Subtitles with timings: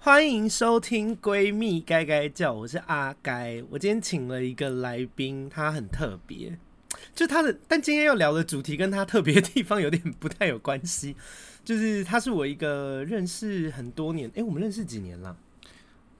[0.00, 3.60] 欢迎收听闺蜜该该叫，我是阿该。
[3.68, 6.56] 我今天请了一个来宾，他很特别，
[7.16, 11.16] 就他的，但今天要聊的主题跟他特别的地方有点不太有关系。
[11.64, 15.36] 就是他是我一个认识很多年，哎、欸，我们认识几年了？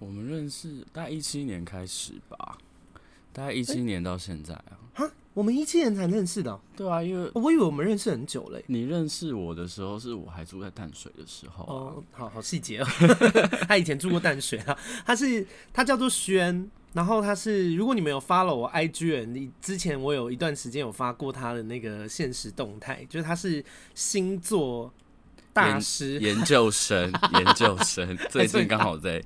[0.01, 2.59] 我们认识大概一七年开始吧，
[3.33, 4.77] 大概一七年到现在啊。
[4.95, 6.61] 哈，我们一七年才认识的？
[6.77, 8.61] 对啊，因为我以为我们认识很久了。
[8.66, 11.64] 你认识我的时候，是我还住在淡水的时候。
[11.64, 12.87] 哦，好好细节哦。
[13.69, 24.93] 他以前住过淡水啊，他是他叫做轩，然后他是如果你们有 follow 我 IG，你之前我有一段时间有发过他的那个现实动态，就是他是星座。
[25.62, 29.23] 大师研究生， 研究生最近刚好在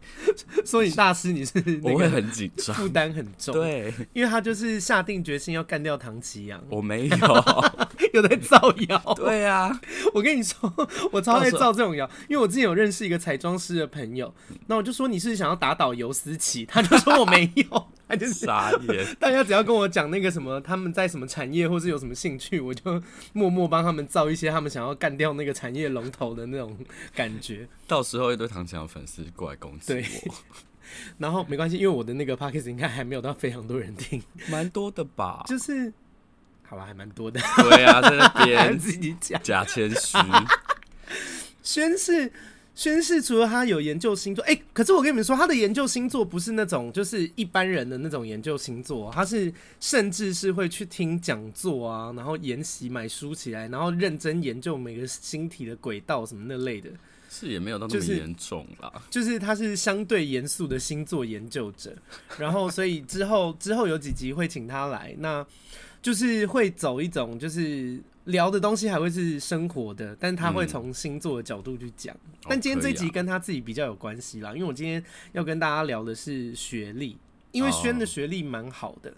[0.64, 3.54] 所以大 师，你是我会很紧张，负担很重。
[3.54, 6.62] 对，因为他就是下定决心要干掉唐奇阳。
[6.68, 7.44] 我没有，
[8.14, 9.14] 有在造谣。
[9.14, 9.80] 对啊，
[10.14, 10.72] 我跟你说，
[11.10, 14.32] 我超爱造这种谣，因为我之前有认识一个彩妆师的朋友，
[14.66, 17.88] 那我就说你是想要打倒尤思琪，他就说我没有。
[18.18, 26.76] 是傻眼， 大家只要跟我讲那个什么，他们在什么产业或是有什么兴趣，我就默默帮他们造一些他们想要干掉那个产业龙头的那种
[27.14, 27.68] 感觉。
[27.86, 29.92] 到时候一堆唐綺阳粉丝过来攻击
[30.26, 30.34] 我，
[31.18, 35.42] 然后没关系，因为我的那个 podcast 应该还没有到非常多人听，蛮多的吧？
[35.46, 35.92] 就是，
[36.62, 37.40] 好吧，还蛮多的。
[37.56, 40.18] 对啊，在那边 自己讲假谦虚，
[41.62, 42.32] 宣誓。
[42.74, 56.88] 宣誓除了他有研究星座，哎、欸，可是我跟你们说，他的研究星座不是那种就是一般人的那种研究星座，他是甚至是会去听讲座啊，然后研习买书起来，然后认真研究每个星体的轨道什么那类的。
[57.28, 61.94] 是也没有那么严重啦，就是，就是他是相对严肃的星座研究者，
[62.38, 65.46] 然后所以之后之后有几集会请他来，那
[66.00, 68.00] 就是会走一种就是。
[68.24, 72.14] 聊的东西还会是生活的，但他会从星座的角度去讲。
[72.14, 75.02] 嗯、但今天这集跟他自己比较有关系啦，因为我今天
[75.32, 77.18] 要跟大家聊的是学历，
[77.50, 79.12] 因为轩的学历蛮好的，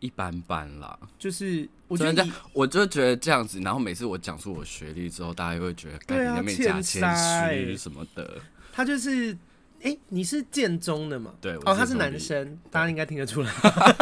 [0.00, 0.98] 一般般啦。
[1.18, 8.40] 就是我觉得，我就觉得这样子，然后每次我讲出我学历之后，大家又会觉得，对啊，欠谦虚什么的。
[8.72, 9.36] 他就是。
[9.80, 11.32] 哎、欸，你是建中的吗？
[11.40, 13.52] 对，哦，他是男生，大家应该听得出来，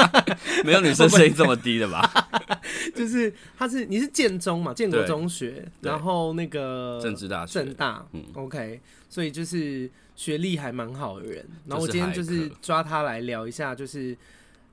[0.65, 2.11] 没有女生 声音这么低的吧？
[2.95, 11.47] 就是他是你是建中嘛，建国中学，然后那个政治大学，政大，嗯，OK，所以就是学历还蛮好的人。
[11.67, 14.17] 然后我今天就是抓他来聊一下，就是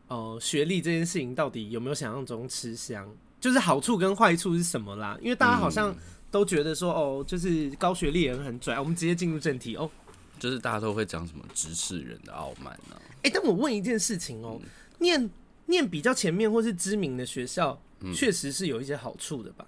[0.08, 3.06] 呃，学历这件事情到底有没有想象中吃香？
[3.42, 5.18] 就是好处跟坏处是什么啦？
[5.22, 5.94] 因为大家好像
[6.32, 8.80] 都觉得说，哦，就是高学历人很拽。
[8.80, 9.92] 我们直接进入正题哦。
[10.44, 13.02] 就是大家都会讲什么知识人的傲慢呢？
[13.22, 14.60] 哎，但我问一件事情哦，
[15.00, 15.30] 念
[15.68, 17.82] 念比较前面或是知名的学校，
[18.14, 19.66] 确实是有一些好处的吧？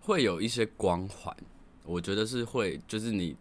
[0.00, 1.32] 会有一些光环，
[1.84, 3.36] 我觉得是会，就是你。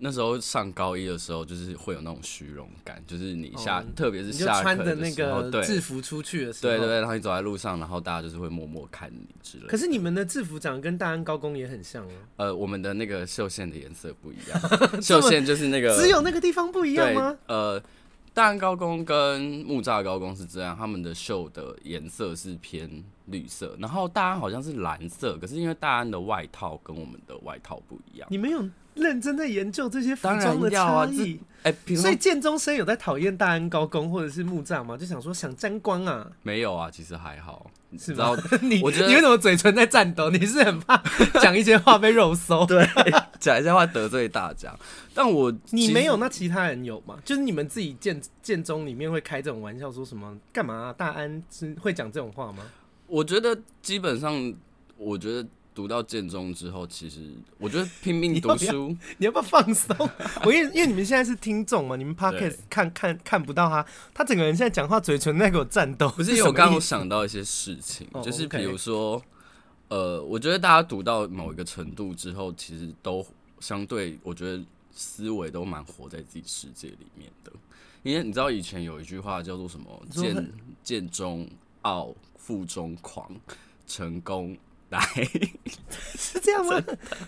[0.00, 9.68] 那时候上高一的时候，就是会有那种虚荣感，就是你下，哦、特别是下课的时候，那个制服出去的时候，对对对，然后你走在路上，然后大家就是会默默看你之类的。
[9.68, 12.10] 可是你们的制服长跟大安高工也很像哦。
[12.36, 14.60] 呃，我们的那个绣线的颜色不一样，
[15.02, 17.36] 绣线就是那个只有那个地方不一样吗？
[17.46, 17.82] 呃，
[18.32, 28.64] 大安高工跟木栅高工是这样，他们的绣的颜色是偏绿色，然后大安好像是蓝色，可是因为大安的外套跟我们的外套不一样，你没有。
[28.94, 34.96] 认真在研究这些服装的差异，哎、欸，所以建中生有在讨厌大安高工或者是木栅吗？
[34.96, 36.28] 就想说想沾光啊？
[36.42, 38.34] 没有啊，其实还好，是吧？
[38.60, 40.30] 你我觉得你为什么嘴唇在颤抖？
[40.30, 41.00] 你是很怕
[41.40, 42.66] 讲一些话被肉搜？
[42.66, 42.84] 对，
[43.38, 44.74] 讲一些话得罪大家。
[45.14, 47.16] 但我你没有，那其他人有吗？
[47.24, 50.92] 就是你们自己建建中里面会开这种玩笑，说什么干嘛、啊？
[50.92, 52.64] 大安是会讲这种话吗？
[53.08, 54.54] 我觉得基本上，
[54.96, 55.48] 我觉得。
[55.74, 57.20] 读到建中之后，其实
[57.56, 58.88] 我觉得拼命 读书，
[59.18, 59.96] 你要不要放松？
[60.44, 66.08] 我因为因为你们现在是听众嘛，你们 podcast 看看看不到他，他整个人现在讲话嘴唇在给我颤抖。
[66.08, 69.22] 不是，因为我刚刚有想到一些事情， 就是比如说，
[69.86, 73.24] 呃，我觉得大家读到某一个程度之后，其实都
[73.60, 77.52] 相对，我觉得思维都蛮活在自己世界里面的。
[78.02, 80.02] 因为你知道以前有一句话叫做什么？
[80.10, 80.52] 建
[80.82, 81.48] 建中
[81.82, 82.12] 傲，
[82.48, 83.30] 附中狂，
[83.86, 84.56] 成功。
[84.88, 84.98] 来，
[86.16, 86.82] 是这样吗？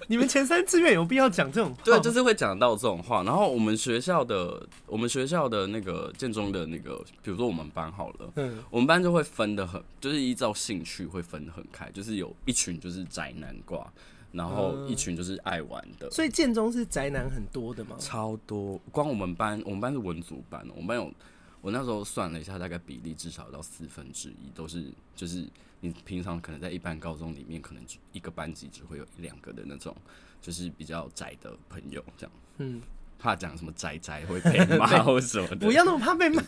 [0.08, 1.82] 你们前三志愿有必要讲这种话？
[1.84, 3.22] 对，就是会讲到这种话。
[3.22, 13.87] 然后我们学校的，我们学校的那个建中的那个，比如说我们班好了，嗯，我们班就会分的很，就是依照兴趣会分得很开，就是有一群就是宅男挂，
[14.32, 16.08] 然后一群就是爱玩的。
[16.08, 17.94] 嗯，所以建中是宅男很多的吗？
[17.99, 21.12] 超多，光我们班，我们班是文组班，我们班有，
[21.61, 25.47] 我那时候算了一下，大概比例至少到四分之一都是，就是。
[25.83, 29.97] 你平常可能在一般高中里面，可能一个班级只会有一两个的那种，
[30.39, 32.33] 就是比较宅的朋友这样。
[32.59, 32.83] 嗯，
[33.19, 35.57] 怕讲什么宅宅会被骂或什么的。
[35.57, 36.43] 不要那么怕被骂，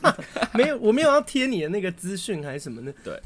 [0.52, 2.92] 没有，我没有要贴你的那个资讯还是什么的。
[3.02, 3.18] 对，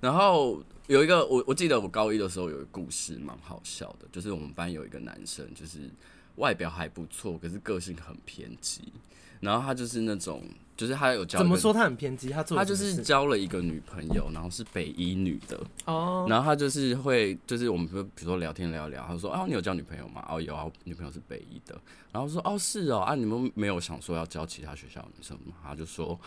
[0.00, 5.90] 然后有一个我我记得我高一的时候有一个故事蛮好笑的，就是我们班有一个男生，就是
[6.36, 8.92] 外表还不错，可是个性很偏激。
[9.40, 10.42] 然后他就是那种，
[10.76, 12.28] 就是他有交怎么说他很偏激？
[12.30, 16.26] 他做他就是交了一个女朋友，然后是北医女的哦。
[16.28, 21.78] 然后他就是会，就是我们比如比如说聊天聊聊，他说：“哦，你有交女朋友吗？”哦，有啊，女朋友是北医的。
[22.12, 26.18] 然后说：“哦，是哦，啊，你们没有想说要交其他学校的女生吗？”他就说：“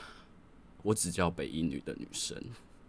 [0.81, 2.35] 我只交北一女的女生，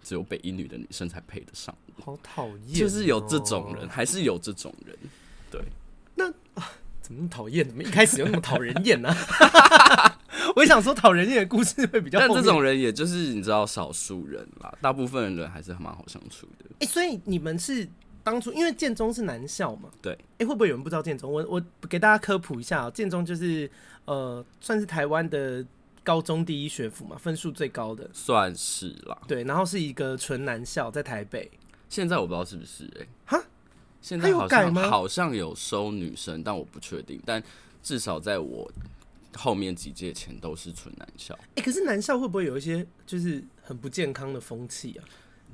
[0.02, 4.96] 只有北一女的女生才配得上。”好讨厌，就是有这种人，还是有这种人，
[5.50, 5.60] 对。
[6.14, 6.70] 那啊，
[7.02, 7.66] 怎么讨厌？
[7.66, 9.12] 怎么一开始又那么讨人厌呢？
[10.56, 16.64] 我也想说讨人厌的故事会比较，但这种人也就是你知道少数人啦，大部分人还是蛮好相处的。
[16.80, 17.88] 哎、欸，所以你们是
[18.22, 19.88] 当初因为建中是男校嘛？
[20.02, 20.12] 对。
[20.12, 21.32] 哎、欸，会不会有人不知道建中？
[21.32, 23.70] 我我给大家科普一下喔，建中就是
[24.06, 25.64] 呃，算是台湾的
[26.02, 29.16] 高中第一学府嘛，分数最高的，算是啦。
[29.28, 31.50] 对，然后是一个纯男校，在台北。
[31.88, 33.44] 现在我不知道是不是哎、欸，哈，
[34.02, 37.20] 现在好像好像有收女生，但我不确定。
[37.24, 37.42] 但
[37.82, 38.70] 至少在我。
[39.34, 45.04] 后面几届前都是纯男校，哎、欸，可是男校会不会有一些就是很不健康的风气啊？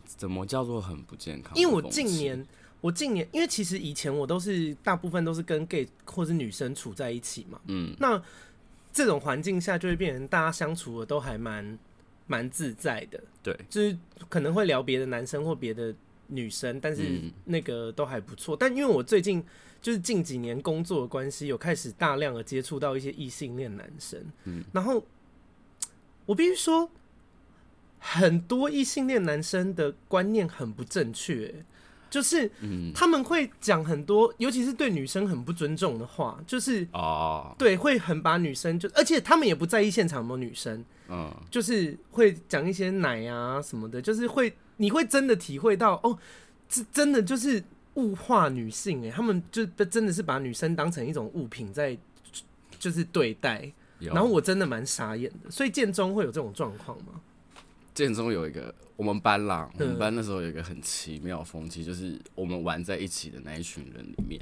[0.05, 1.56] 怎么叫做很不健康？
[1.56, 2.47] 因为我近年，
[2.81, 8.23] 我近年，因为其实以前我都是大部分都是跟 gay 或是女生处在一起嘛，嗯，那
[8.93, 11.79] 这种环境下就会变成大家相处的都还蛮
[12.27, 13.97] 蛮自在的，对，就是
[14.29, 15.94] 可能会聊别的男生或别的
[16.27, 18.56] 女生，但是那个都还不错。
[18.56, 19.44] 但因为我最近。
[19.82, 25.03] 就是近几年工作的关系，有开始大量的接触到一些异性恋男生，嗯，然后
[26.27, 26.91] 我必须说，
[27.99, 31.65] 很多异性恋男生的观念很不正确，
[32.11, 32.50] 就是
[32.94, 46.19] 他们会讲很多，尤其是对女生很不尊重的话，就是哦，对，会很把女生就，而且他们也不在意现场有没有女生，嗯，就是会讲一些奶啊什么的，就是会，你会真的体会到，哦，
[46.69, 47.65] 这真的就是。
[47.95, 51.97] 物化女性，哎，他们就真的是把女生当成一种物品在，
[52.79, 53.73] 就是对待。
[54.01, 57.21] 然后我真的蛮傻眼的，所以建中会有这种状况吗？
[57.93, 64.41] 建中有一个我们班啦，我们班那时候有一个很奇妙风气，就是我们玩在一起的那一群人里面，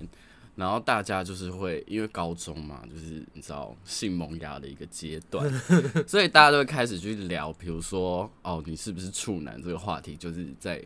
[0.55, 5.51] 然后大家就是会因为高中嘛，就是你知道性萌芽的一个阶段，
[6.07, 10.81] 所以大家都会开始去聊，比如说哦，你是不是处男这个话题，就是在。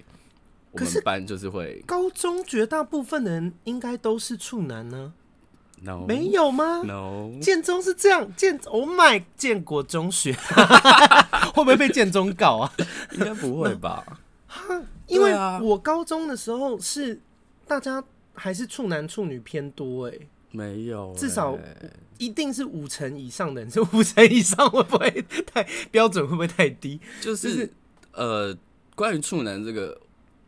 [0.73, 5.13] 我们班就是会，高中绝大部分的人应该都是处男呢
[5.83, 10.33] ？No，没有吗？No，建中是这样，建 Oh my 建国中学
[11.55, 12.73] 会不会被建中告啊？
[13.13, 14.19] 应该不会吧？
[14.47, 17.21] 哈因为我高中的时候是
[17.67, 18.03] 大家
[18.33, 21.59] 还是处男处女偏多哎、欸，没有、欸，至少
[22.17, 26.27] 一定是五成以上的人，是五成以上会不会太标准？
[26.27, 26.99] 会不会太低？
[27.21, 27.73] 就是、就是、
[28.13, 28.57] 呃，
[28.95, 30.01] 关于处男这个。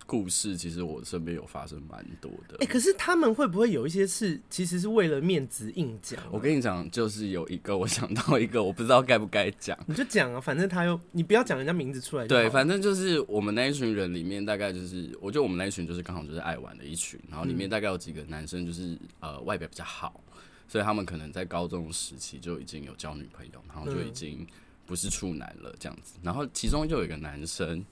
[0.07, 6.21] 故事其实我身边有发生蛮多的，哎、欸，可是他们会不会有一些事，其实是为了面子硬讲？
[6.31, 12.27] 我跟你讲，就是有一个，我想到一个，我不知道该不该讲，你就讲啊，反正他又，你不要讲人家名字出来。
[12.27, 20.23] 对，反正就是我们那一群人里面，大概就是，我觉得我们那一群就是刚好就是爱玩的一群，然后里面大概有几个男生就是呃外表比较好，
[20.69, 24.47] 所以他们可能在高中时期就已经有交女朋友，然后就已经
[24.85, 26.19] 不是处男了这样子。
[26.23, 27.83] 然后其中就有一个男生，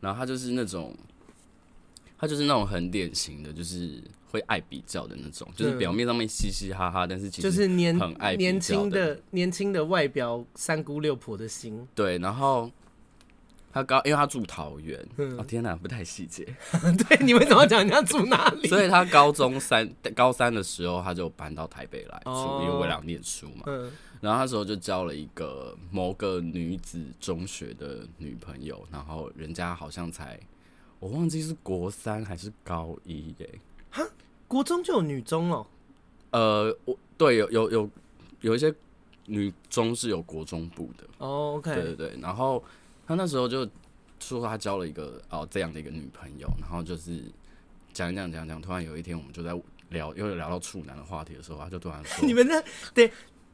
[0.00, 0.96] 然后他就是那种。
[2.20, 11.88] 他就是那种很典型的，就是会爱比较的那种，就是表面上面嘻嘻哈哈，但是其实就是年很爱年轻的年轻的外表三姑六婆的心。
[11.94, 12.70] 对，然后
[13.72, 15.02] 他高，因为他住桃园，
[15.38, 16.44] 哦天哪，不太细节。
[17.08, 18.68] 对，你们怎么要讲人家住哪里？
[18.68, 23.62] 所以他高中三高三的时候，他就搬到台北来住，因为为了念书嘛。
[23.64, 23.90] 嗯。
[24.20, 30.38] 然后那时候就交了一个某个女子中学的女朋友，然后人家好像才。
[31.00, 33.60] 我忘记是国三还是高一耶？
[33.90, 34.06] 哈，
[34.46, 35.66] 国中就有女中哦。
[36.30, 37.90] 呃，我对有有有
[38.42, 38.72] 有一些
[39.26, 41.54] 女中是有国中部的哦。
[41.56, 42.20] OK，对对对。
[42.20, 42.62] 然后
[43.06, 43.68] 他那时候就
[44.20, 47.24] 说他交了一个哦这样的一个女朋友，然后就是
[47.92, 52.62] 讲讲讲讲，突然有一天我们就在聊，又聊到处男的话题的时候，他就突然说： “你们在
[52.94, 53.10] 对。”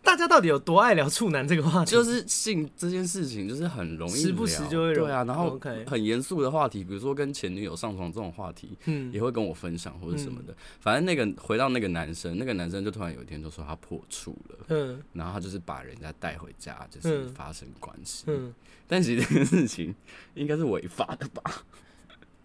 [0.07, 1.91] 大家到底有多爱聊处男这个话题？
[1.91, 5.25] 就是性这件事情，就是很容易，时不时就会对啊。
[5.25, 10.55] 然后很严肃的话题，比如说跟前女友上床这种话题，嗯，也会跟我分享或者什么的。
[10.79, 18.55] 反正那个回到那个男生，那个男生就突然有一天就说他破处了，嗯，然后他就是把人家带回家，就是发生关系，嗯。
[18.87, 19.93] 但其实这件事情
[20.35, 21.43] 应该是违法的吧？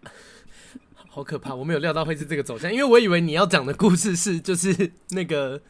[1.08, 1.54] 好可怕！
[1.54, 5.62] 我没有料到会是这个走向，因为我以为你要讲的故事是就是那个。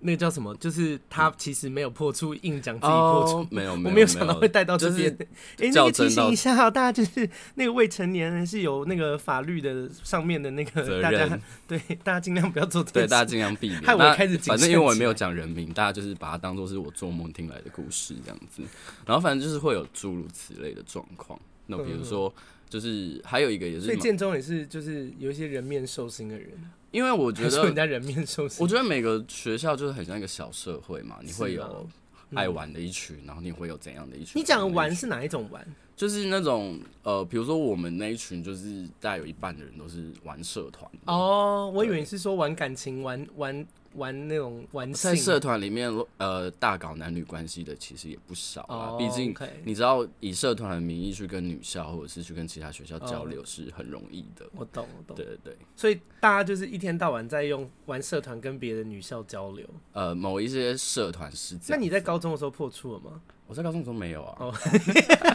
[0.00, 0.54] 那个叫什么？
[0.56, 3.46] 就是他其实没有破出，硬讲自己破处。
[3.50, 5.10] 没有， 我没有想到会带到这边。
[5.58, 11.38] 哎、就是 欸，那个提醒一下大家，就是 那个未成年人是有那个法律的上面的那个大家
[11.68, 12.90] 对大家尽量不要做这。
[12.92, 13.82] 对，大家尽量避免。
[13.82, 18.62] 害我开始反正因为我也没有讲人名，大家就是把它当做是我做梦听来的故事这样子。
[19.04, 21.38] 然后反正就是会有诸如此类的状况。
[21.66, 22.32] 那比如说，
[22.70, 26.48] 就是还有一个也是，所以建中也是就是有一些人面兽心的人。
[26.92, 31.88] 因为我觉得人家人面兽心，我觉得每个学校就是很像一个小社会嘛，你会有
[32.34, 34.40] 爱玩的一群，然后你会有怎样的一群？
[34.40, 35.64] 你讲的玩是哪一种玩？
[35.94, 40.90] 就是那种呃，比如说我们那一群，就是大概有一半的人都是玩社团。
[41.04, 43.66] 哦，我以为你是说玩感情，玩玩。
[43.94, 48.96] 玩那种玩在社团里面，呃，大搞男女关系的其实也不少啊。
[48.96, 54.48] 毕竟你知道，以社团的名义去跟女校或者是去跟其他学校交流是很容易的。
[54.54, 55.16] 我懂，我懂。
[55.16, 55.56] 对对对。
[55.74, 59.66] 所以大家就是一天到晚在用玩社团跟别的女校交流。
[59.92, 61.78] 呃，某一些社团是这样。
[61.78, 63.20] 那你在高中的时候破处了吗？
[63.46, 64.36] 我在高中的时候没有啊。
[64.38, 64.54] 哦。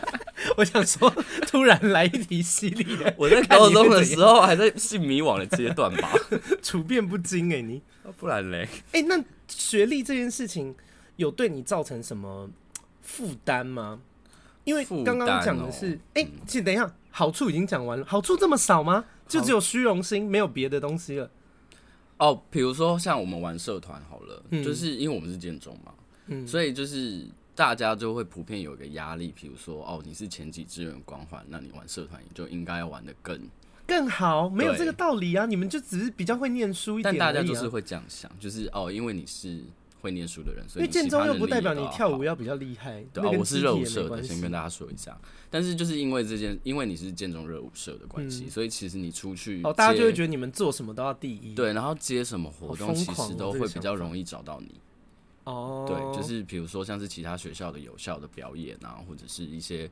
[0.58, 1.10] 我想说，
[1.48, 3.14] 突然来一题犀利的。
[3.18, 6.14] 我在高中的时候还在性迷惘的阶段吧，
[6.64, 7.82] 处变不惊哎，你
[8.18, 8.68] 不然嘞？
[8.92, 10.74] 哎，那学历这件事情
[11.18, 12.50] 有对你造成什么
[13.02, 14.00] 负担吗？
[14.64, 19.06] 因为刚刚讲的是，哎，其实等一下，好处已经讲完了，好处这么少吗？
[19.28, 21.30] 就只有虚荣心，没有别的东西了。
[22.18, 25.94] 哦，比如说像我们玩社团好了，就是因为我们是建中嘛，
[26.28, 27.28] 嗯，所以就是。
[27.56, 33.40] 大家就会普遍有一个压力，比如说哦，你是前几志愿光环，那你玩社团你就应该要玩的更
[33.88, 35.46] 更好，没有这个道理啊！
[35.46, 39.64] 你们就只是比较会念书一点，啊，但大家就是会这样想，就是哦，因为你是
[40.02, 43.06] 会念书的人，所以因为建中又不代表你跳舞要比较厉害。
[43.14, 45.18] 对啊，我是热舞社的，先跟大家说一下。
[45.50, 51.54] 但是就是因为这件，因为你是建中热舞社的关系，嗯，所以其实你出去哦，大家就会觉得你们做什么都要第一。
[51.56, 54.76] 对，然后接什么活动，其实都会比较容易找到你。
[55.46, 59.88] 哦、oh.，对，就是比如说像是其他学校的有效的表演啊，或者是一些，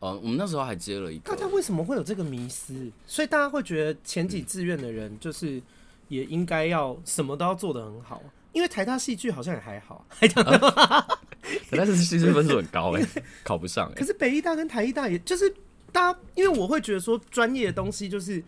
[0.00, 1.30] 呃，我们那时候还接了一个。
[1.30, 2.90] 大家为什么会有这个迷思？
[3.06, 5.62] 所以大家会觉得前几志愿的人就是
[6.08, 8.22] 也应该要什么都要做得很好，
[8.52, 13.94] 因为台大戏剧好像也还好，还讲，台大戏剧分数很高哎、欸， 考不上哎、欸。
[13.94, 15.54] 可是北艺大跟台艺大也就是
[15.92, 18.42] 大家，因为我会觉得说专业的东西就是。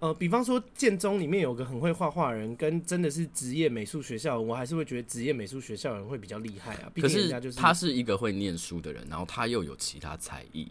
[0.00, 6.90] 呃，比方说建中里面有个很会画画的人，跟真的是职业美术学校，我还是会觉得职业美术学校的人会比较厉害啊。
[6.94, 10.66] 毕竟人家就是他是一个会念书的人，然后他又有其他才艺。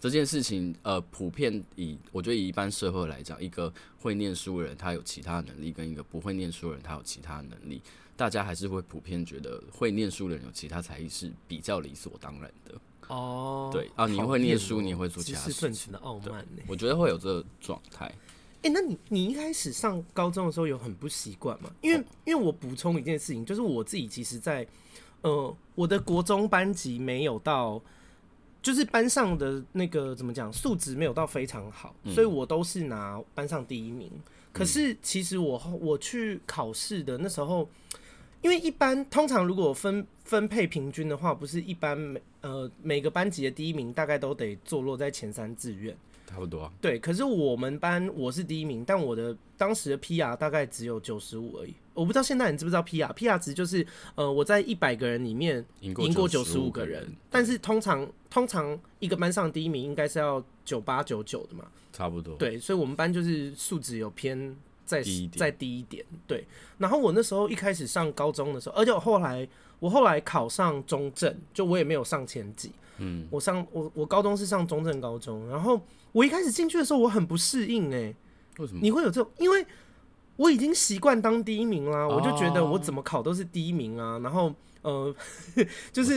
[0.00, 7.82] 这件事情，呃，普遍以我觉得以一般社会来讲，一个会念书的人他有其他能力，跟一个不会念书的人他有其他能力，
[8.16, 12.76] 大家还是会普遍觉得会念书的人有其他才艺是比较理所当然的。
[13.08, 15.92] 哦，对啊，你会念书，你也会做其他事情。
[15.92, 16.62] 的傲慢呢？
[16.68, 18.14] 我觉得会有这个状态。
[18.60, 21.70] 哎、欸，那你你一开始上高中的时候有很不习惯吗？
[21.80, 24.70] 因为因为我补充一件事情，就是我自己其实在，在
[25.22, 27.80] 呃我的国中班级没有到，
[28.60, 34.10] 就是班上的那个怎么讲素质没有到非常好，所以我都是拿班上第一名。
[34.52, 37.68] 可是其实我我去考试的那时候，
[38.42, 45.96] 因为一般通常如果分分配平均的话，不是一般每呃每个班级的第一名大概都得坐落在前三志愿。
[46.28, 51.74] 差不多啊，对，可是我们班我是第一名，但我的当时的 PR 大概只有九十五而已。
[51.94, 62.36] 我不知道现在你知不知道 PR？PR 值就是呃我在一百个人里面赢过九十五个人，但是通常通常一个班上第一名应该是要九八九九的嘛，差不多。
[62.36, 64.54] 对，所以我们班就是素质有偏
[64.84, 65.02] 再
[65.34, 66.04] 再低一点。
[66.26, 69.48] 对，然后我那时候一开始上高中的时候，而且我后来
[69.80, 72.70] 我后来考上中正，就我也没有上前几。
[72.98, 75.80] 嗯，我上我我高中是上中正高中，然后
[76.12, 78.14] 我一开始进去的时候我很不适应哎，
[78.58, 78.80] 为什么？
[78.82, 79.30] 你会有这种？
[79.38, 79.64] 因为
[80.36, 85.14] 我已经习惯当第一名啦，我就觉得我怎么考都是第一名啊，然后呃，
[85.92, 86.16] 就是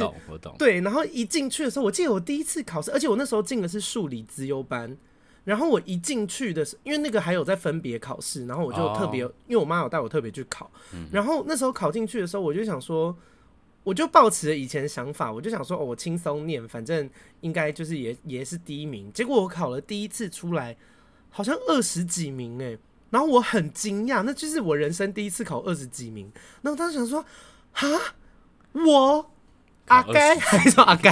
[0.58, 4.96] 对，然后一进去的时候，我记得我第一次考试，而且我那时候进的是数理资优班，
[5.44, 10.70] 然后我一进去的时候，因为那个还有在分别考试，然后我就特别，因为我妈有带我特别去考，
[11.12, 13.16] 然后那时候考进去的时候，我就想说。
[13.84, 17.10] 我就抱持了以前的想法，我就想说，哦，我轻松念，反正
[17.42, 19.12] 应该就是也也是第一名。
[19.14, 20.78] 结果我考了第一次出来，
[21.30, 22.78] 好像二十几名诶，
[23.10, 26.32] 然后我很惊讶，那就是我人生第一次考二十几名。
[26.62, 27.26] 然后我当时想说，
[27.72, 27.88] 哈，
[28.74, 29.32] 我。
[29.88, 31.12] 阿该还是阿该？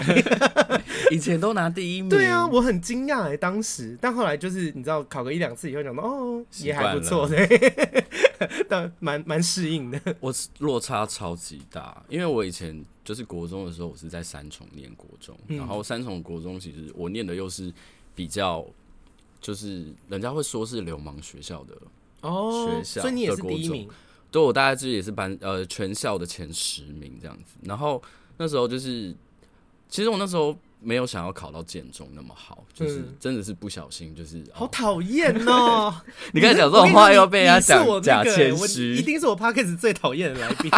[1.12, 2.10] 以前都拿第一名。
[2.10, 3.98] 对啊，我很惊讶哎，当时。
[4.00, 7.38] 但后来就是你知道，考个一两次以后，讲到哦，也还不错的，
[8.70, 10.00] 但蛮蛮适应的。
[10.20, 17.74] 我落差超级大，因为我以前就是国中的时候，我是在三重念国中，嗯、然后三重国中其实我念的又是
[18.16, 18.66] 比较，
[19.42, 21.76] 就是人家会说是流氓学校的
[22.22, 23.90] 哦学校，所以你也是第一名。
[24.32, 27.56] 对，我大概就是也是班呃全校的前十名这样子。
[27.64, 28.00] 然后
[28.40, 29.14] 那时候就是，
[29.88, 35.94] 其实我那时候没有想要考到建中那么好，就是真的是不小心，就是、嗯哦、好讨厌哦！
[36.34, 40.72] 你刚才讲这种话又被人家讲假谦虚，一定是我 Podcast 最讨厌的来宾，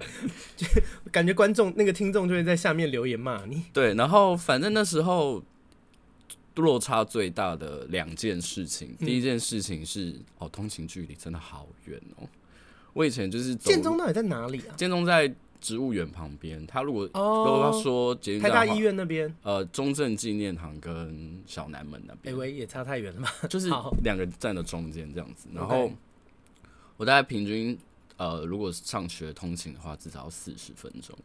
[0.56, 0.66] 就
[1.12, 3.62] 感觉观众那个听众就会在下面留言骂你。
[3.72, 5.40] 对，然后反正那时候。
[6.56, 12.28] 落差最大的两件事情，第一件事情是、嗯、哦，通勤距离真的好远哦。
[12.92, 14.76] 我以前就是建中到底在哪里啊？
[14.76, 16.66] 建中在植物园旁边。
[16.66, 23.28] 他如果哦，如果他说台大医院那边，呃，中正纪念堂跟小南门那边，哎喂，也差太远了嘛。
[23.48, 23.70] 就是
[24.02, 25.48] 两个站的中间这样子。
[25.54, 25.90] 然后
[26.98, 27.78] 我大概平均
[28.18, 31.16] 呃，如果上学通勤的话，至少要四十分钟。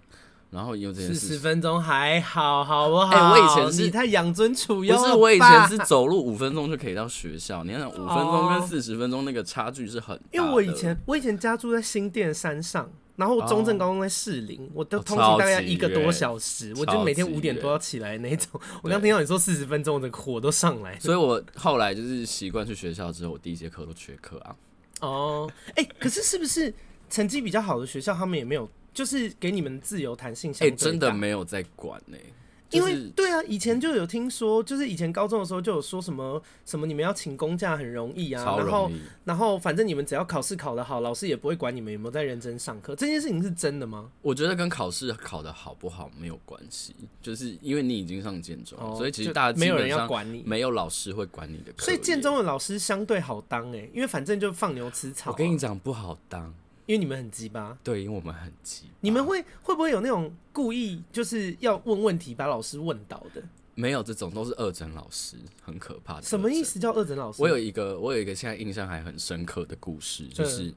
[0.49, 3.07] 然后有这件事，四十分钟还好，好不好？
[3.07, 5.01] 哎、欸，我以前是你太养尊处优了。
[5.01, 7.65] 不是，我以前是走路五分钟就可以到学校。
[7.65, 10.29] 你看，五分钟跟四十分钟那个差距是很大的。
[10.31, 18.49] 因为我以前我以前家住在新店山上，然后中正高中在士林，我都通勤大概一个多小时，我就每天五点多要起来那种。
[18.81, 20.97] 我刚听到你说四十分钟，我的火都上来。
[20.99, 24.55] 所以我后来就是习惯去学校之后，我第一节课都缺课啊。
[25.01, 26.73] 哦，哎、欸，可是是不是
[27.09, 28.69] 成绩比较好的学校，他们也没有？
[28.93, 32.33] 就是给你们自由弹性，哎、欸，真的没有在管呢、欸。
[32.71, 38.57] 因为对啊，以前就有听说，就是以前高中的时候就有说什么什么，你们要请公假很容易啊，易。
[38.57, 38.91] 然后
[39.23, 42.95] 然后反正你们只要考试考得好，老师也不会管你们有没有在认真上课。
[42.95, 44.09] 这件事情是真的吗？
[44.21, 51.85] 我觉得跟考试考得好不好没有关系，就是因为你已经上建中、哦，所以其实大家没有人要管你，没有老师会管你的课。
[51.85, 55.33] 所以建中的老师相对好当哎、欸，因为反正就放牛吃草、啊。
[55.33, 56.53] 我跟你讲不好当。
[56.87, 58.85] 因为你们很鸡巴，对，因为我们很鸡。
[59.01, 63.43] 你们会会不会有那种故意就是要问问题把老师问倒的？
[63.75, 66.23] 没有这种，都是二诊老师，很可怕的。
[66.23, 67.41] 什么意思叫二诊老师？
[67.41, 70.73] 我有一个，我有一个现在印象还很深刻的故事，就是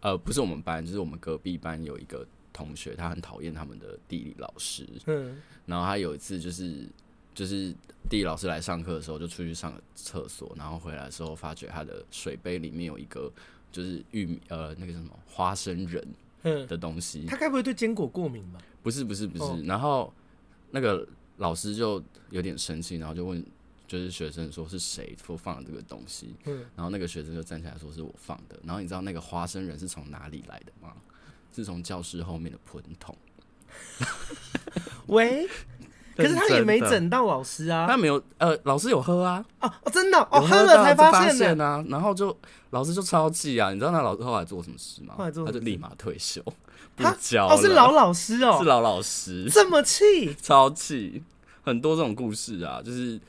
[0.00, 4.88] 呃，不是我们班，就是我们隔壁班有一个同学，他很讨厌他们的地理老师。
[5.06, 6.88] 嗯，然后他有一次就是
[7.34, 7.74] 就是
[8.08, 13.30] 地理老师来上课的时候，就出去上了厕所，然后回来的时候发觉他的水杯里面有一个。
[13.76, 18.58] 就是玉米呃，那个什么花生仁的东西，他该不会对坚果过敏吧？
[18.82, 20.10] 不是不是不是，哦，然后
[20.70, 23.44] 那个老师就有点生气，然后就问，
[23.86, 26.34] 就是学生说是谁说放了这个东西？
[26.46, 28.58] 嗯，然后那个学生就站起来说是我放的。
[28.64, 30.96] 然后你知道那个花生仁是从哪里来的吗？
[31.52, 33.14] 是从教室后面的盆桶。
[35.08, 35.46] 喂？
[36.16, 42.36] 可是他也没整到老师啊，他没有，呃，老师有喝啊，哦，哦真的，哦，喝了才发现啊，然后就
[42.70, 45.14] 老师就超气啊，你知道那老师后来做什么事吗？
[45.18, 45.52] 后来做什么？
[45.52, 46.42] 他就立马退休，
[46.94, 47.54] 不教了。
[47.54, 51.22] 哦，是老老师哦，是老老师，这么气，超气，
[51.62, 53.20] 很多这种故事啊，就是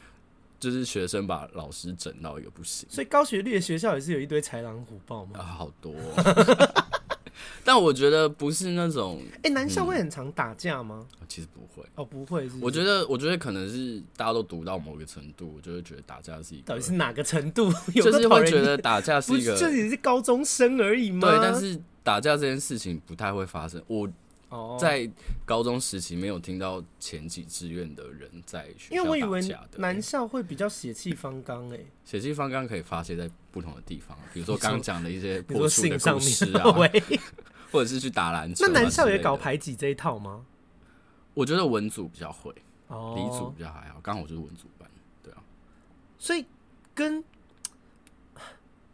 [0.59, 5.31] 就是学生把老师整到一个不行，所以高学历的学校也是有一堆豺狼虎豹吗？
[5.39, 5.91] 啊，好多。
[5.91, 6.83] 哦。
[7.63, 11.05] 但我觉得不是那种，哎、欸，男校会很常打架吗？
[11.19, 12.65] 嗯、其实不会，哦，不会是不是。
[12.65, 17.71] 我觉得，我觉得可能是大家都读到某个程度，我就会觉得打架是一个，到底是哪个程度？
[17.93, 21.29] 就是会觉得打架是一个，就只是高中生而已吗？
[21.29, 23.81] 对，但是打架这件事情不太会发生。
[23.87, 24.07] 我
[24.79, 25.09] 在
[25.45, 36.63] 高中时期没有听到前几志愿的人在学校打架，因为我以为男校会比较血气方刚，诶，血气方刚可以发泄在不同的地方，比如说刚刚讲的一些破处的故事啊。
[37.69, 40.45] 或者是去打篮球，那男校也搞排挤这一套吗？
[41.33, 42.55] 我觉得文组比较会，
[42.87, 43.99] 哦，理组比较还好。
[44.01, 44.89] 刚好我就是文组班，
[45.21, 45.43] 对啊。
[46.17, 46.45] 所以
[46.95, 47.21] 跟，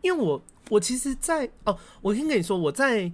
[0.01, 3.11] 因为我我其实在，在哦，我先跟你说，我在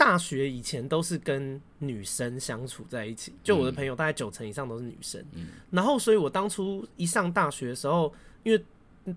[0.00, 5.22] 大学以前都是跟女生相处在一起，就我的朋友大概九成以上都是女生。
[5.34, 8.10] 嗯，然后，所以我当初一上大学的时候，
[8.42, 8.64] 因为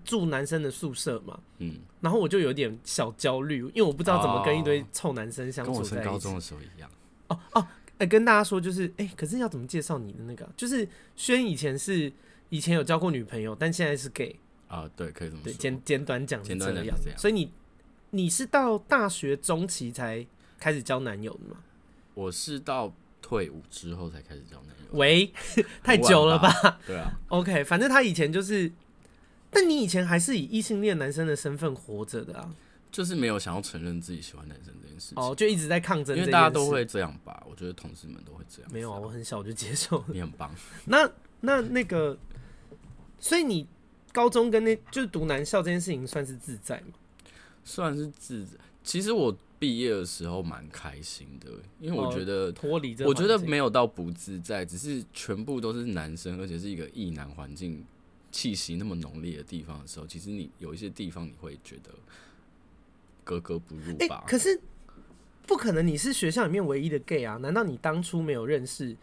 [0.04, 5.94] 住男生的宿舍嘛，嗯，然后我就有点小焦虑，因为我不知道怎么跟一堆臭男生相处在一起。
[5.94, 6.90] 跟我高中的时候一样。
[7.28, 7.60] 哦哦，
[7.92, 10.46] 哎、欸，跟大家说就是，哎、欸，可是要怎么介绍你的那个？
[10.54, 12.12] 就是轩以前是
[12.50, 14.36] 以前有交过女朋友，但现在是 gay
[14.68, 15.50] 啊，对，可以这么说。
[15.50, 17.18] 对，简简短讲是这样，这样。
[17.18, 17.50] 所以你
[18.10, 20.26] 你是到大学中期才
[20.64, 21.58] 开始交男友的吗？
[22.14, 24.98] 我是到退伍之后才开始交男友。
[24.98, 25.30] 喂，
[25.84, 26.80] 太久了吧？
[26.86, 27.12] 对啊。
[27.28, 28.72] OK，反正他以前就是。
[29.50, 32.50] 但你以前还是以异性恋男生的身份活着的啊？
[32.90, 35.22] 就是没有想要承认自己喜欢男生这件事情。
[35.22, 36.16] 哦，就一直在抗争。
[36.16, 37.44] 因为大家都会这样吧？
[37.46, 38.72] 我觉得同事们都会这样。
[38.72, 40.02] 没有啊，我很小就接受。
[40.08, 40.50] 你很棒。
[40.86, 41.06] 那
[41.42, 42.16] 那那个，
[43.20, 43.66] 所以你
[44.14, 46.94] 高中跟那就是读男校这件事情算是自在吗？
[47.64, 48.52] 算是自在。
[48.82, 51.50] 其实我毕业的时候蛮开心的，
[51.80, 57.82] 因为我觉得脱离这，我觉得没有到不自在，只是全部都是男生，而且是一个异男环境。
[58.30, 61.90] 气息那么浓烈的地方的时候，其实你有一些地方你会觉得
[63.22, 64.24] 格格不入吧？
[64.26, 64.60] 欸、可是
[65.46, 67.36] 不可能你是学校里面唯一的 gay 啊？
[67.36, 68.96] 难道你当初没有认识，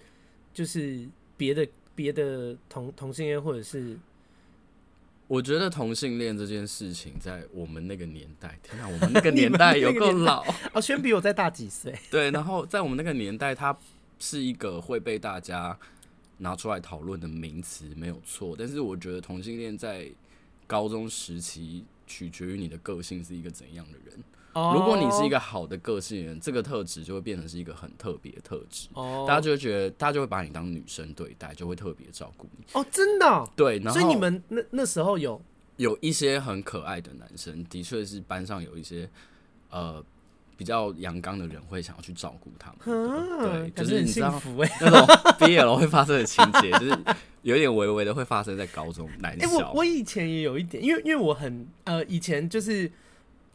[0.53, 3.97] 就是别的别的同同性恋或者是？
[5.31, 10.43] 我觉得同性恋这件事情，在我们那个年代，天哪，我们 那个年代有够老
[10.75, 11.97] 哦，轩比我再大几岁。
[12.09, 13.73] 对，然后在我们那个年代，它
[14.19, 15.79] 是一个会被大家
[16.39, 18.57] 拿出来讨论的名词，没有错。
[18.59, 20.11] 但是我觉得同性恋在
[20.67, 24.19] 高中时期，取决于你的个性是一个怎样的人。
[24.53, 28.89] 如果你是一个好的个性人，这个特质就会变成是一个很特别的特质。
[28.93, 32.65] 哦，大家就会觉得，大家就会把你当女生对待，就会特别照顾你。
[32.73, 33.49] 哦，真的哦？
[33.55, 35.41] 对，然后所以你们那那时候有
[35.77, 39.09] 有一些很可爱的男生，的确是班上有一些
[39.69, 40.03] 呃
[40.57, 43.29] 比较阳刚的人会想要去照顾他们。
[43.39, 44.41] 对，就是你知道
[44.79, 46.99] 那种毕业了会发生的情节， 就是
[47.43, 49.71] 有点微微的会发生在高中男校。
[49.71, 52.91] 我我以前也有一点，因为因为我很呃以前就是。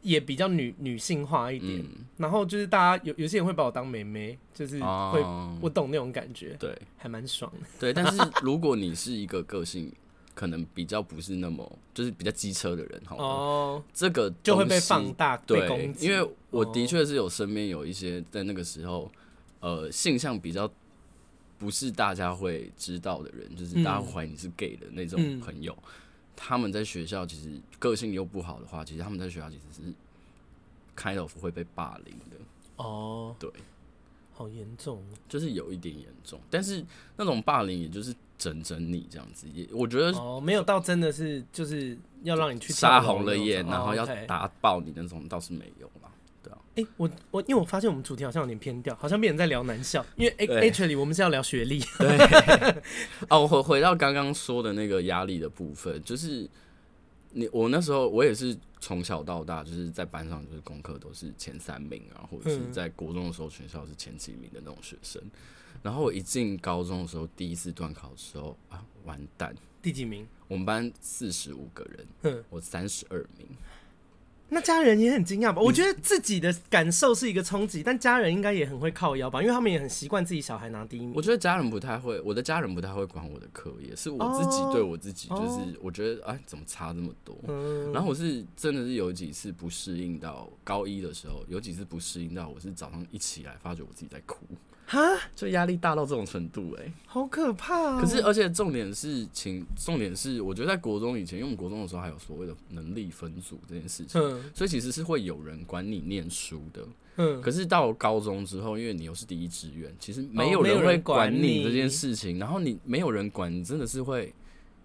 [0.06, 4.86] 也比较女女性化一点，嗯、然后就是大家有有些人会把我当妹妹，就是会、
[5.20, 7.52] 哦、我懂那种感觉，对，还蛮爽。
[7.60, 7.66] 的。
[7.80, 9.92] 对，但是如果你是一个个性
[10.32, 15.92] 可能比较不是那么就是比较机车的人，哈，哦，这个就会被放大，对。
[15.98, 19.10] 因为我的确是有身边有一些在那个时候，
[19.58, 20.70] 哦、呃，性向比较
[21.58, 25.76] 不是大家会知道的人，就是大家怀疑你是 gay 的那种朋友。
[25.76, 25.92] 嗯
[26.36, 29.94] 他们在学校其实个性又不好的话，其实他们在学校其实是
[30.94, 32.36] kind of 会被霸凌的。
[32.76, 33.50] 哦，对，
[34.34, 36.38] 好严重，就是有一点严重。
[36.50, 36.84] 但是
[37.16, 46.10] 那种霸凌，也就是整整你这样子，也我觉得哦，没有到真的是就是要让你去杀红了眼，然后要打爆你那种，倒是没有啦。
[46.76, 51.80] 哎、欸，我我因为我发现我们主题好像有点偏掉，好像变成在聊男校，因为 actually 我们是要聊学历。
[51.98, 52.18] 对，
[53.30, 56.46] 哦，我回回到刚刚说的那个压力的部分，就是
[57.30, 65.22] 你我那时候我也是从小到大就是在班上就是功课都是前三名啊，或者是在国中的时候全校是前几名的那种学生，
[65.82, 70.26] 然后我一进高中的时候第一次段考的时候啊，完蛋，第几名？
[70.46, 71.84] 我们班四十五个
[72.22, 73.48] 人，我三十二名。
[74.48, 75.60] 那家人也很惊讶吧？
[75.60, 81.12] 我觉得自己的感受是一个冲击，但家人应该也很会靠腰吧，因为他们也很习惯自己小孩拿第一名。
[81.14, 87.36] 我觉得家人不太会，我的家人不太会管我的课也，是我自己对我自己，就是我觉得哎，怎么差这么多？
[87.92, 94.46] 然后我是真的是有几次不适应到高一的时候，有几次不适应到我是早上一起来发觉我自己在哭。
[94.86, 95.00] 哈，
[95.34, 97.98] 就压力大到这种程度，欸，哎，好可怕哦。
[98.00, 104.20] 可是，而且重点是，请重点是，我觉得在国中以前，因为我们国中的时候还有所谓的能力分组这件事情，
[104.54, 106.86] 所以其实是会有人管你念书的。
[107.16, 112.38] 嗯，可是到高中之后，因为你又是第一志愿，其实没有人会管你这件事情。
[112.38, 114.32] 然后你没有人管你，真的是会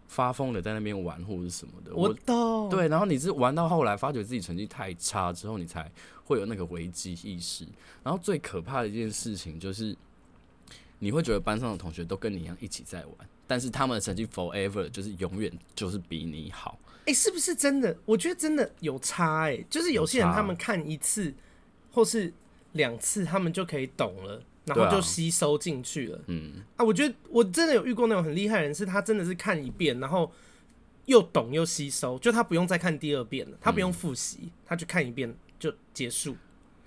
[0.07, 1.93] 发疯的在那边玩或者什么的。
[1.93, 2.69] 我懂。
[2.69, 5.91] 对，然后你是玩到后来，发觉自己成绩太差之后，你才。
[6.31, 7.65] 会有那个危机意识，
[8.03, 9.93] 然后最可怕的一件事情就是，
[10.99, 13.15] 你会觉得班上的同学都跟你一样一起在玩，
[13.45, 16.79] 但是他们的成绩 forever 就是永远就是比你好。
[17.05, 17.97] 哎，是不是真的？
[18.05, 21.33] 我觉得真的有差哎，就是有些人他们看一次
[21.91, 22.31] 或是
[22.71, 26.21] 两次，他们就可以懂了，然后就吸收进去了。
[26.27, 30.31] 嗯啊，我觉得我真的有遇过那种很厉害的人，是他真的是看一遍，然后
[31.07, 35.35] 又懂又吸收，就他不用再看第二遍了，他不用复习，他就看一遍。
[35.62, 36.36] 就结束。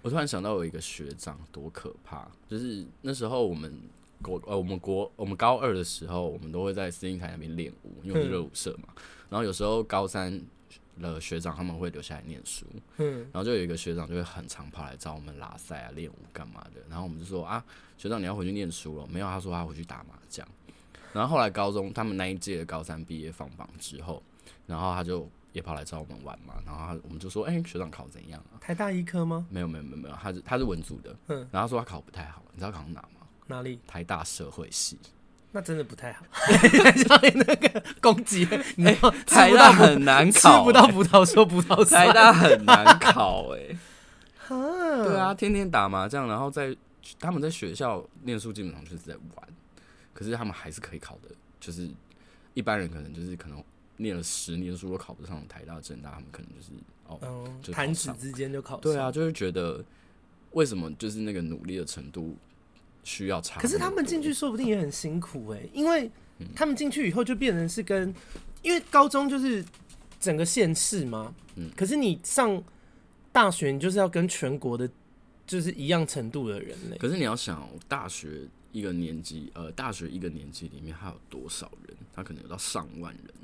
[0.02, 3.72] 我突然想到有一个学长多可怕，就是那时候我们
[4.20, 8.88] 国呃我们国我们高二的时候，我们都会在司令台那边练舞，因为我是热舞社嘛。
[9.30, 10.42] 然后有时候高三
[11.00, 12.66] 的学长他们会留下来念书，
[12.98, 16.82] 嗯，然后就有一个学长就会很常跑来找我们拉赛啊、练舞干嘛的。
[16.90, 17.64] 然后我们就说啊，
[17.96, 19.06] 学长你要回去念书了？
[19.06, 20.46] 没有，他说他回去打麻将。
[21.12, 24.20] 然后后来高中他们那一届的高三毕业放榜之后，
[24.66, 25.26] 然后他就。
[25.54, 28.58] 也跑来找我们玩嘛，然后他我们就说，哎、欸，学长考怎样啊？
[28.60, 29.46] 台大医科吗？
[29.48, 33.24] 没有没有没有没有，他是他是文组的，嗯，然后他说他考不太好，你知道考哪吗？
[33.46, 33.78] 哪里？
[33.86, 34.98] 台大社会系。
[35.52, 36.24] 那真的不太好。
[37.34, 42.08] 那个攻击，哎，台大很难考，吃不到葡萄说葡萄酸。
[42.08, 43.78] 台大很难考，哎，
[44.48, 46.76] 对啊，天天打麻将，然后在
[47.20, 49.48] 他们在学校念书，基本上就是在玩，
[50.12, 51.88] 可是他们还是可以考的，就是
[52.54, 53.62] 一般人可能就是可能。
[53.96, 56.70] 念了十年书都考不上台大、政大，他们可能就是
[57.06, 58.80] 哦，弹、嗯、指之间就考上。
[58.80, 59.84] 对啊，就是觉得
[60.52, 62.36] 为什么就是那个努力的程度
[63.02, 63.60] 需要差？
[63.60, 66.10] 可是他们进去说不定也很辛苦哎、欸，因为
[66.54, 68.12] 他们进去以后就变成是跟，
[68.62, 69.64] 因为高中就是
[70.18, 72.62] 整个县市嘛，嗯，可是你上
[73.30, 74.88] 大学，你就是要跟全国的，
[75.46, 76.96] 就是一样程度的人类。
[76.98, 81.96] 可是你要想大学一个年级，呃，大学一个年级里面还有多少人？
[82.14, 83.24] 他可能有到上万人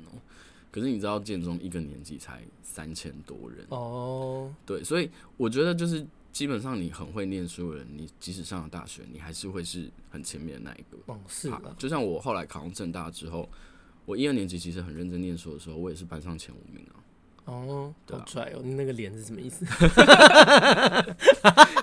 [0.71, 10.97] 可是你知道建中一个年级才三千多人哦，对，所以我觉得就是基本上你很会念书的人，你即使上了大学，你还是会是很前面的那一个。
[11.07, 11.75] 哦，是的。
[11.77, 13.49] 就像我后来考上正大之后，
[14.05, 17.00] 我一二年级其实很认真念书的时候，我也是班上前五名啊。
[17.45, 18.61] 哦，好拽哦！
[18.63, 19.65] 你那个脸是什么意思？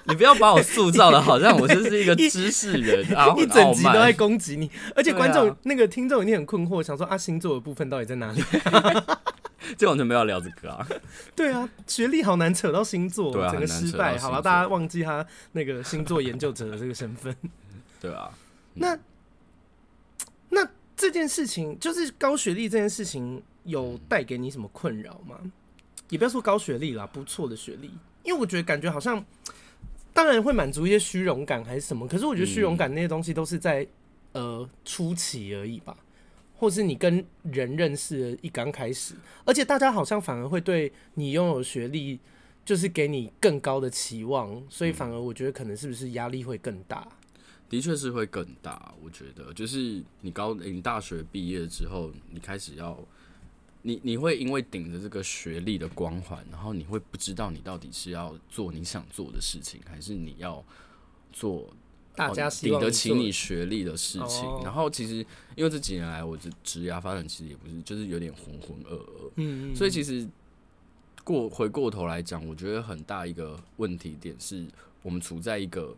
[0.04, 3.34] 你不要把我塑造的好像我就是一个知识人 啊！
[3.36, 8.42] 一整集都在攻击你，而且观众、啊、那个听众一定很困惑，想说啊，星座的部分到底在哪里？
[9.76, 10.86] 这完全没有聊这个啊！
[11.36, 14.16] 对啊，学历好难扯到星座，对啊、整个失败。
[14.16, 17.36] 好了，大家忘记他那个星座研究者的这个身份。
[18.00, 18.30] 对啊，
[18.74, 18.98] 那
[20.48, 20.66] 那
[20.96, 25.38] 这件事情，就是高学历这件事情，有带给你什么困扰吗？
[26.08, 27.90] 也不要说高学历啦，不错的学历，
[28.22, 29.24] 因为我觉得感觉好像，
[30.12, 33.86] 当然会满足一些虚荣感还是什么，可是我觉得虚荣感那些东西都是在、
[34.32, 35.96] 呃初期而已吧。
[36.60, 42.18] 或是你跟人认识的一刚开始，而且大家好像反而会对你拥有学历，
[42.64, 47.06] 就是给你更高的期望，所以反而我觉得可能是不是压力会更大？
[47.68, 52.98] 的确是会更大，我觉得就是你高你大学毕业之后，你开始要
[53.88, 60.62] 你你会因为顶着这个学历的光环，然后你会不知道你到底是要做你想做的事情，还是你要
[61.32, 61.72] 做。
[62.14, 65.24] 大家顶、哦、得起你学历的事情，哦、然后其实
[65.54, 70.28] 因为这几年来我的职业发展其实也不是，就是有点浑浑噩噩，嗯，嗯，所以其实
[71.22, 74.66] 过回过头来讲，我觉得很大一个问题点是
[75.02, 75.96] 我们处在一个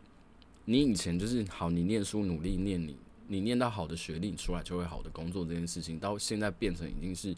[0.67, 2.95] 你以前就是好，你念书努力念你，
[3.27, 7.35] 你念到好的学历，你出来就会好的工作这件事情，到现在变成已经是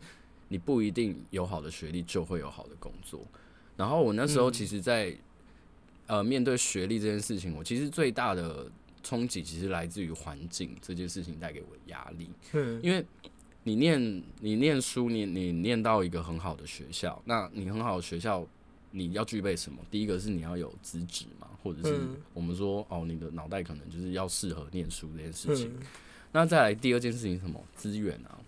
[0.52, 3.26] 你不一定有好的学历就会有好的工作。
[3.74, 8.70] 然后我那时候其实，在、嗯呃，面对学历这件事情，我其实最大的
[9.02, 12.28] 冲击其实来自于环境这件事情带给我的压力。
[12.52, 13.02] 嗯，因为
[13.62, 18.46] 你念你念书，你你念到一个很好的学校，那你很好的学校
[18.90, 19.78] 你要具备什么？
[19.90, 21.98] 第一个是你要有资质嘛，或者是
[22.34, 25.72] 我们说哦，你的脑袋可能就是要适合念书这件事情。
[26.30, 27.58] 那再来第二件事情是什么？
[27.74, 28.38] 资源啊。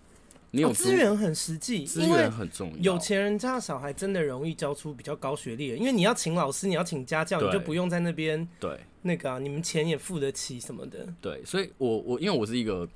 [0.55, 2.93] 你有资源很实际，资源很重要。
[2.93, 11.05] 有钱人家的小孩真的容易教出比较高学历的，因为你要请老师，你要请家教，你就不用在那边对那个、啊、你们钱也付得起什么的。
[11.19, 12.87] 对，所以我我因为我是一个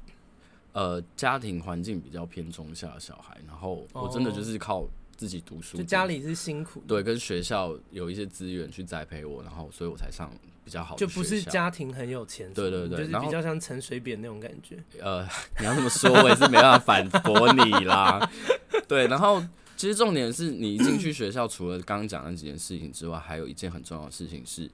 [0.71, 10.31] 呃家庭环境比较偏中下的小孩，然后我真的就是靠自己读书，就家里是辛苦，对，跟学校有一些资源去栽培我，然后所以我才上。
[10.69, 14.77] 比较好，就不是家庭很有钱，对对对，就是比较像陈水扁那种感觉。
[15.01, 15.27] 呃，
[15.59, 18.29] 你要这么说，我也是没办法反驳你啦。
[18.87, 19.43] 对，然后
[19.75, 24.69] 其实重点是你一进去学校，除了刚刚讲的几件事情之外，还有一件很重要的事情是，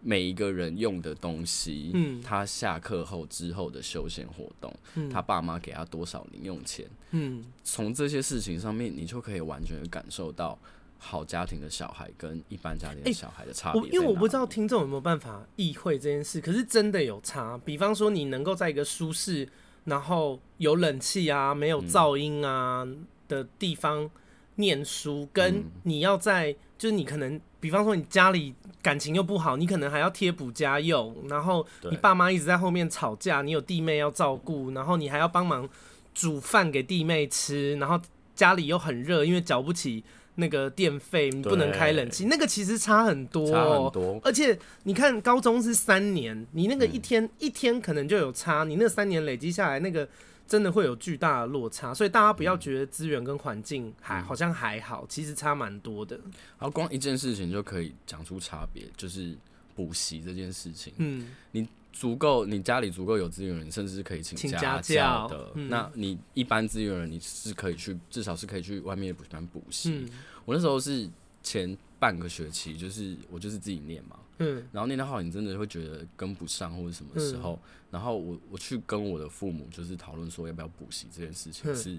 [0.00, 10.58] 每一个人用的东西，嗯，他下课后之后的休闲活动，嗯，他爸妈给他多少零用钱，嗯，从这些事情上面，你就可以完全感受到。
[11.04, 17.58] 好家庭的小孩跟一般家庭的小孩的差别、欸，因为我不知道听众有没有办法意会这件事，可是真的有差。
[17.64, 19.48] 比方说，你能够在一个舒适、
[19.84, 22.86] 然后有冷气啊、没有噪音啊
[23.26, 24.08] 的地方
[24.54, 35.68] 念书，跟你要在就是你可能，比方说你家里感情又不好，你可能还要贴补家用，然后你爸妈一直在后面吵架，你有弟妹要照顾，然后你还要帮忙
[36.14, 38.00] 煮饭给弟妹吃，然后
[38.36, 40.04] 家里又很热，因为缴不起。
[40.36, 44.20] 那个电费你不能开冷气，那个其实差很多，差很多。
[44.24, 50.08] 而且你看，高中是三年，你那个一天、嗯、一天可能就有差，你那三年累积下来，那个
[50.46, 51.92] 真的会有巨大的落差。
[51.92, 56.16] 所以大家不要觉得资源跟环境还好像还好，其实差蛮多的。
[56.58, 59.36] 然后光一件事情就可以讲出差别，就是
[59.74, 60.92] 补习这件事情。
[60.98, 65.50] 嗯，你足够，你家里足够有资源，你甚至是可以请家教的。
[65.54, 69.90] 嗯、那你一般资源人，你是可以去，至少是可以去外面的补习班补习。
[69.92, 70.08] 嗯。
[70.44, 71.08] 我那时候是
[71.42, 81.96] 前半个学期，就是我就是自己念嘛，嗯，然后念到后，你真的会觉得跟不上或者什么时候，嗯、然后我我去跟我的父母就是讨论说要不要补习这件事情是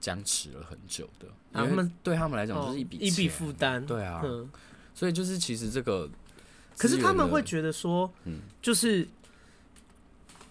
[0.00, 4.22] 僵持了很久的，他们对他们来讲就是一笔、哦、一笔负担，对啊，
[4.94, 6.08] 所以就是其实这个，
[6.78, 9.06] 可是他们会觉得说，嗯，就是，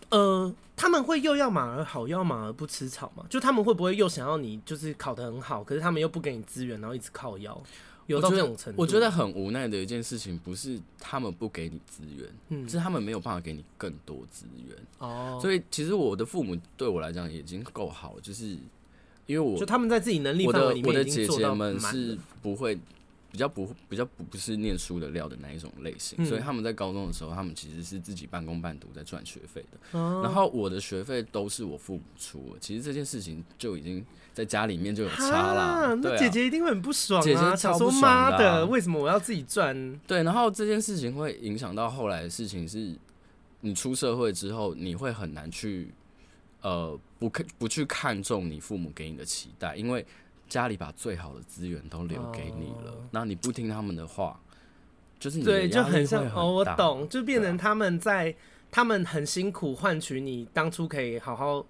[0.10, 0.54] 呃。
[0.80, 3.26] 他们会又要马儿好，要马儿不吃草嘛？
[3.32, 7.60] 就他们会不会又想要你就是考得很好，可是他们又不给你资源，然后一直靠腰，
[8.06, 8.80] 有到这种程度？
[8.80, 15.40] 我觉得很无奈的一件事情，不是他们不给你资源，嗯，是他们没有办法给你更多资源哦。
[15.42, 18.46] 所以其实我的父母对我来讲已经够好，就是
[19.26, 22.78] 因为我就他们在自己能力范围里面，我的我的姐姐们是不会
[23.30, 30.00] 比较不比较不不是念书的料的那一种类型，嗯、所以他们在高中的时候，他们其实是自己半工半读在赚学费的。
[30.00, 35.64] 哦、然后我的学费都是我父母出的，其实这件事情就已经在家里面就有差啦。
[35.64, 37.24] 啊、那姐姐一定会很不爽啊！
[37.24, 40.00] 姐姐想说妈的，为什么我要自己赚？
[40.08, 42.96] 对，然后这件事情会影响到后来的事情是，
[43.60, 45.94] 你出社会之后，你会很难去
[46.62, 50.06] 呃不看不去看重你父母给你的期待，因为。
[50.48, 53.28] 家里把最好的资源都留给你了，那、oh.
[53.28, 54.40] 你不听他们的话，
[55.20, 58.34] 就是你对，就很像哦，我懂，就变成他们在、啊、
[58.72, 61.66] 他们很辛苦换取你当初可以好好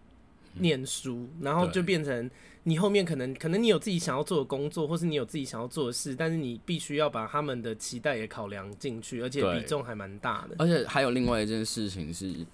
[0.53, 2.29] 念书，嗯、然后就变成
[2.63, 10.55] 你后面可能可能你有自己想要做的工作，或是你有自己想要做的事，但是你必须要把他们的期待也考量进去，而且比重还蛮大的。
[10.59, 12.45] 而且还有另外一件事情是。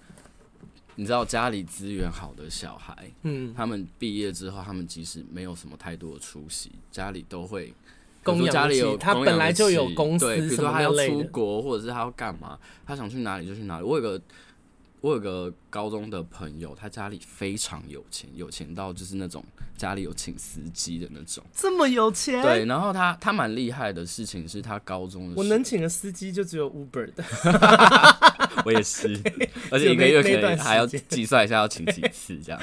[0.96, 7.74] 你知道家里资源好的小孩，嗯，他们毕业之后，他们即使没有什么太多的出息，家里都会
[8.22, 8.52] 供养。
[8.52, 13.84] 家里有他本来就有公司，对，比如说他要出国，或者是他要干嘛，他想去哪里就去哪里。
[13.84, 14.20] 我有个
[15.04, 19.44] 我有个高中的朋友，他家里非常有钱，有钱到就是那种
[19.76, 22.40] 家里有请司机的那种，这么有钱。
[22.40, 27.22] 对，然后他他蛮厉害的事情是他高中的我能请的司机就只有 Uber 的。
[28.64, 29.08] 我也是，
[29.70, 32.58] 而且一个月可能还要计算一下要请几次这样。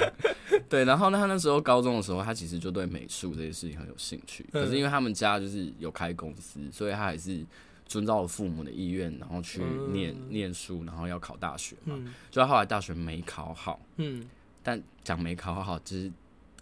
[0.68, 4.44] 对，然后呢，他那时候高中的时候，他其实就对美术这些事情很有兴趣。
[4.50, 7.46] 可是因为他们家就是有开公司，所以他还是
[7.92, 9.60] 遵照了父母的意愿，然后去
[9.92, 11.94] 念念书，然后要考大学嘛。
[12.30, 14.26] 就后来大学没考好，嗯，
[14.62, 16.10] 但讲没考好，就是。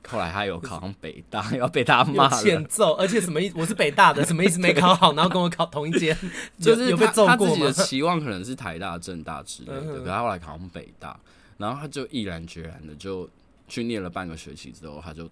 [0.08, 2.42] 后来他有考上北大， 要被他骂了。
[2.42, 3.54] 欠揍，而且什么意思？
[3.58, 4.58] 我是北大的，什么意思？
[4.58, 6.16] 没考好，然后跟我考同一间，
[6.58, 11.20] 就是有被揍过自己的期望可能是台大、政大之类的，可是他后来考上北大，
[11.58, 13.28] 然后他就毅然决然的就
[13.68, 15.26] 去念了半个学期之后，他就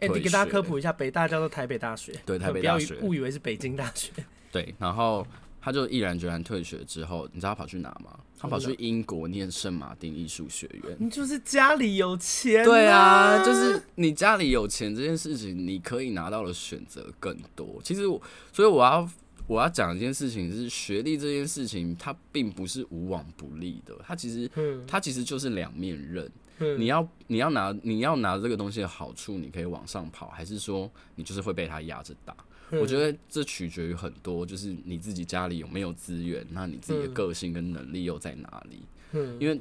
[0.00, 4.12] 哎，你给大家科普一下，北大叫做台北大学，对，台北大学，误以为是北京大学。
[4.54, 5.26] 对，然后。
[5.66, 8.20] 他就毅然决然退学之后，你知道他跑去哪吗？
[8.38, 10.94] 他跑去英国念圣马丁艺术学院。
[11.00, 17.80] 你就是家里有钱，啊，对啊，就是你家里有钱这件事情，你可以拿到的选择更多。
[17.82, 18.20] 其实我，
[18.52, 19.08] 所以我要
[19.46, 23.94] 我要讲一件事情是，学历这件事情，它并不是无往不利的。
[24.06, 24.50] 它其实，
[24.86, 26.30] 它其实就是两面刃。
[26.78, 32.36] 你要你要拿你要拿这个东西的好处，你可以往上跑，还是说你就是会被他压着打？
[32.70, 38.82] 我觉得这取决于很多，就是你自己家里有没有资源，那你自己的个性跟能力又在哪里？
[39.12, 39.60] 嗯，因为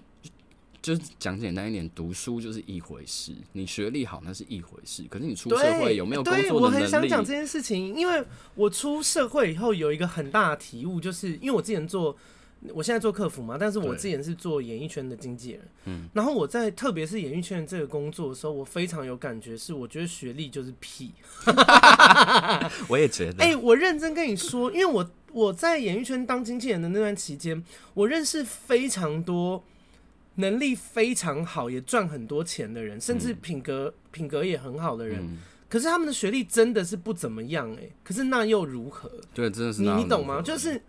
[0.82, 6.64] 就是讲简单一点，读书就是一回事，你学历好那是一回事，可是你出社会有没有工作的能力？
[6.64, 8.24] 我很想讲这件事情，因为
[8.56, 12.18] 我出社会以后有一个很大的体悟，就是因为我之前做。
[12.74, 15.62] 我现在做客服嘛，但是我之前是做演艺圈的经纪人。
[15.86, 21.12] 嗯，然后我在特别是演艺圈这个工作的时候，我非常有感觉，是我觉得学历就是屁。
[22.88, 23.44] 我也觉得。
[23.44, 27.62] 哎、欸，我认真跟你说，因为我我在演艺圈当经纪人的那段期间，
[27.96, 29.64] 我认识非常多
[30.36, 35.20] 能力非常好，也赚很多钱的人，甚至品格、嗯、品格也很好的人。
[35.22, 37.94] 嗯、可是他们的学历真的是不怎么样哎、欸。
[38.04, 39.12] 可是那又如何？
[39.34, 40.42] 对，真的是你你懂吗？
[40.42, 40.82] 就是。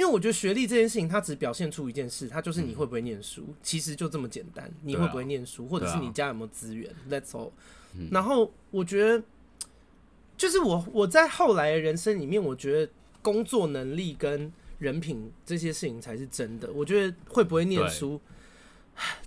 [0.00, 4.72] 因为我觉得学历这件事情，它只表现出一件事，它就是你会不会念书，嗯、其实就这么简单。
[4.82, 7.50] 你会不会念书，啊、或者是你家有没有资源、啊、，That's all。
[7.94, 9.22] 嗯、然后我觉得，
[10.38, 16.70] 就是我我在后来的人生里面，我觉得工作能力跟人品这些事情才是真的。
[16.72, 18.18] 我觉得会不会念书，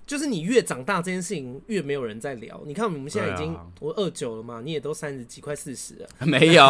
[0.07, 2.59] 就是你越长大，这件事情越没有人在聊。
[2.65, 6.65] 你看我们现在已经、啊、我二九了嘛，你也都三十几，快四十了， 没有。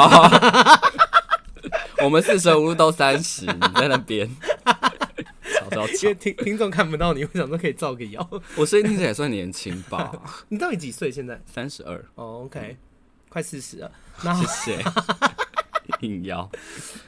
[2.04, 4.30] 我们四舍五入都三十，你在那边，
[4.66, 5.94] 吵吵吵。
[6.02, 8.30] 因为听听众看不到你，我想说可以造个谣。
[8.58, 10.12] 我声音听起来也算年轻吧？
[10.50, 11.10] 你到底几岁？
[11.10, 11.96] 现在三十二。
[12.16, 12.78] 哦，OK，嗯，
[13.30, 13.90] 快四十了。
[14.22, 14.84] 谢谢。
[16.02, 16.50] 硬要。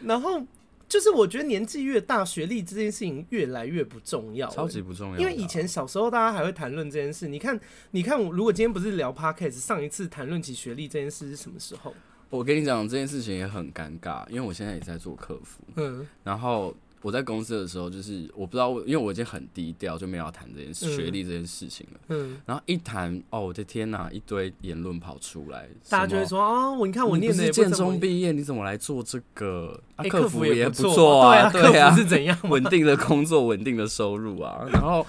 [0.05, 0.41] 然后
[0.88, 5.19] 就是我觉得年纪越大，学历这件事情越来越不重要，超级不重要。
[5.19, 7.27] 因为以前小时候大家还会谈论这件事。
[7.27, 7.60] 你看，
[7.91, 11.93] 你看，我如果今天不是聊 Podcast，上一次谈论起学历这件事是什么时候？
[12.36, 16.76] 我跟你讲，这件事情也很尴尬，因为我现在也在做客服，嗯，然后。
[17.02, 22.00] 我在公司的时候，就是我不知道，因为我已经很低调，就没有谈这件事、学历这件事情了。
[22.08, 29.80] 嗯，然后一谈，哦，我的天哪，一堆言论跑出来，大家就会说啊，我你看我念的是建中毕业，你怎么来做这个？
[29.98, 32.36] 啊，客服也不错啊，对啊，客服是怎样？
[32.50, 34.65] 稳定的工作，稳定的收入啊。
[34.73, 35.06] 然后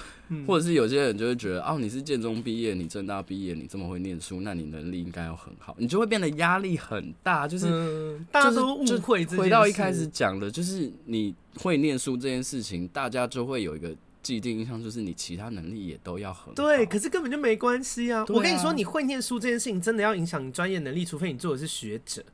[0.46, 9.24] 或者是有些人就会觉得，哦，你是建中毕业，你正大毕业，你这么会念书，那你能力应该要很好，你就会变得压力很大，就是大家都误会。
[9.26, 11.34] 回到一开始讲的，就是你。
[11.58, 13.88] 会念书这件事情，大家就会有一个
[14.26, 16.52] 既定印象就是你其他能力也都要很好。
[16.54, 18.22] 对，可是根本就没关系啊！
[18.22, 22.24] 啊我跟你说，你会念书这件事情真的要影响你专业能力，除非你做的是学者，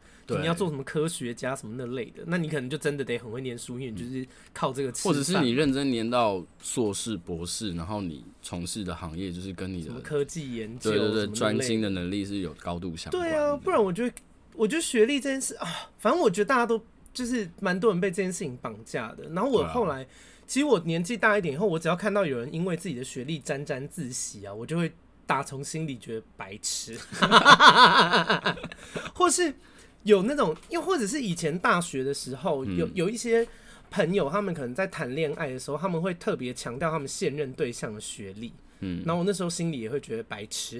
[0.40, 4.90] 你要做什么科学家什么那类的，那你可能就真的得很会念书，因为你就是靠这个。
[5.03, 13.28] 或者是你认真念到硕士、博士，然后你从事的行业就是跟你的科技研究，对对对，专精的能力是有高度相关的。
[13.28, 14.14] 对啊，不然我觉得，
[14.55, 15.68] 我觉得学历这件事啊，
[15.99, 16.82] 反正我觉得大家都
[17.12, 19.28] 就是蛮多人被这件事情绑架的。
[19.34, 20.07] 然后我后来。
[20.53, 24.92] 其实我年纪大一点以后，我只要看到有人因为自己的学历沾沾自喜啊，我就会
[25.26, 26.94] 打从心里觉得白痴，
[29.16, 29.55] 或是
[30.03, 33.48] 有那种，又或者是以前大学的时候，有有一些
[33.90, 40.78] 朋友，他们可能在谈恋爱的时候，他们会特别强调他们现任对象的学历，嗯，然后我那时候心里也会觉得白痴，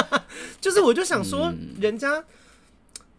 [0.58, 2.24] 就是我就想说，人家。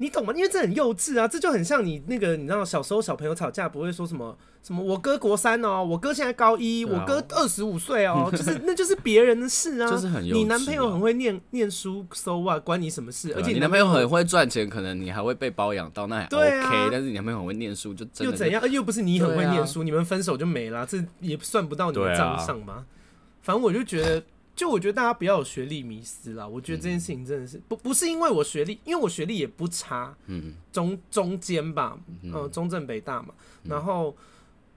[0.04, 0.34] 你懂吗？
[0.36, 9.89] 因为这很幼稚啊，这就很像你那个，你知道小时候小朋友吵架不会说什么什么我哥国三哦，我哥现在高一，啊、我哥二十五岁哦， 就是那就是别人的事啊。
[9.89, 10.41] 就是很幼稚啊。
[10.41, 13.34] 你男朋友很会念念书，so what，关你什么事？
[13.34, 18.70] 而且你男朋友很会赚钱，可能你还会被包养到那还 OK，啊、但是你男朋友很会念书，就真的又怎样？
[18.70, 22.74] 又不是你很会念书，啊、你们分手就没了，这也算不到你的账上吗？
[22.74, 22.86] 啊、
[23.41, 24.22] 反正我就觉得。
[24.56, 33.34] 就我觉得大家不要有学历迷思啦，我觉得这件事情真的是不不是因为我学历，因为我学历也不差，嗯，中中间吧，嗯，中正北大嘛，
[33.64, 34.16] 然后，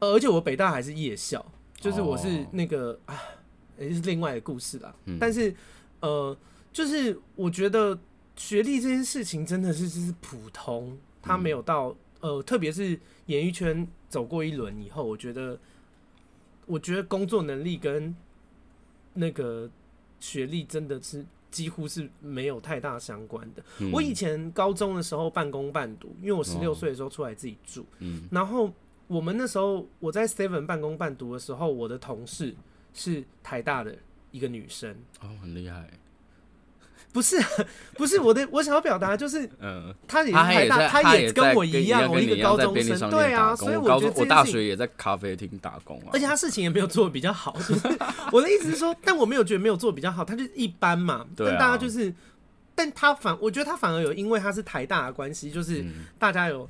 [0.00, 1.44] 而且我北大还是夜校，
[1.78, 3.20] 就是我是那个啊，
[3.78, 4.94] 也是另外的故事啦。
[5.20, 5.54] 但是
[6.00, 6.34] 呃，
[6.72, 7.98] 就是我觉得
[8.34, 15.58] 学历这件事情真的是就是普通，他没有到呃，特别是演艺圈走过一轮以后，我觉得
[16.64, 18.16] 我觉得工作能力跟
[19.16, 19.68] 那个
[20.20, 23.64] 学历真的是几乎是没有太大相关的。
[23.80, 27.84] 嗯、我以前高中的时候半工半读，因为我十六岁的时候出来自己住。
[27.98, 28.70] 嗯、然后
[29.06, 32.54] 我们那时候我在 Seven 半工半读的时候，我的同事
[32.92, 33.96] 是台大的
[34.30, 34.94] 一个女生。
[35.20, 35.90] 哦，很厉害。
[37.16, 37.42] 不是，
[37.96, 47.56] 不是我的，我想要表达就是，嗯，他也是台大，他也跟我一样，我一个高中生，对啊，所以我觉得我大学也在咖啡厅打工啊，而且他事情也没有做的比较好，
[48.30, 52.12] 我的意思是说，但我没有觉得没有做比较好，他就一般嘛，但大家就是，
[52.74, 55.82] 但他反，我觉得他反而有，因为他是台大的关系，就是
[56.18, 56.68] 大家有。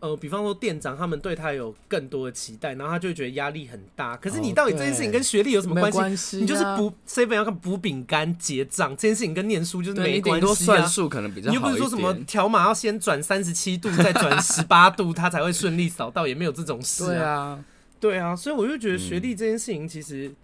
[0.00, 4.16] 呃，比方说店长他们对他有更多的期待，然后他就会觉得压力很大。
[4.16, 6.38] 可是你到底这件事情跟学历有什么关系？
[6.38, 10.34] 你就是补 seven 要看补饼干结账这件事情跟念书就是没关系、啊。
[10.36, 11.54] 你顶多算术可能比较好。
[11.54, 17.06] 你又不是说什么条码要先转三十七度再转十八度， 它才会顺利扫到，也没有这种事、啊。
[17.06, 17.64] 对啊，
[18.00, 20.36] 对啊，所以我就觉得学历这件事情其实，嗯、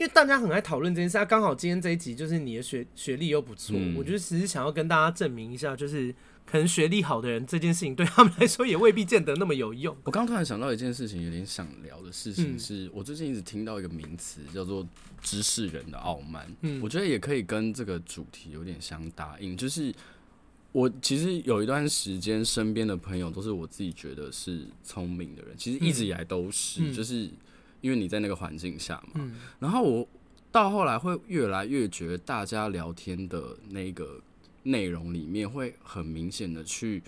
[0.00, 6.14] 因为大家很爱讨论这件事，刚好今天这一集就是你的学学历又不错，嗯、我觉得其实想要跟大家证明一下，就是。
[6.50, 9.96] 可能学历好的人，这件事情 对他们来说也未必见得那么有用。
[10.02, 14.84] 我刚突然想到一件事情，有点想聊的事情是，是我最近一直听到一个名词叫做
[15.22, 16.52] “知识人的傲慢”。
[16.62, 19.56] 嗯，我觉得也可以跟这个主题有点相答应。
[19.56, 19.94] 就是
[20.72, 27.30] 我其实有一段时间，身边的朋友都是我自己觉得是聪明的人，其实一直以来都是，嗯、就是
[27.80, 29.12] 因为你在那个环境下嘛。
[29.14, 30.08] 嗯、然后我
[30.50, 34.20] 到后来会越来越觉得，大家聊天的那个。
[34.70, 37.02] 内容里面会很明显的去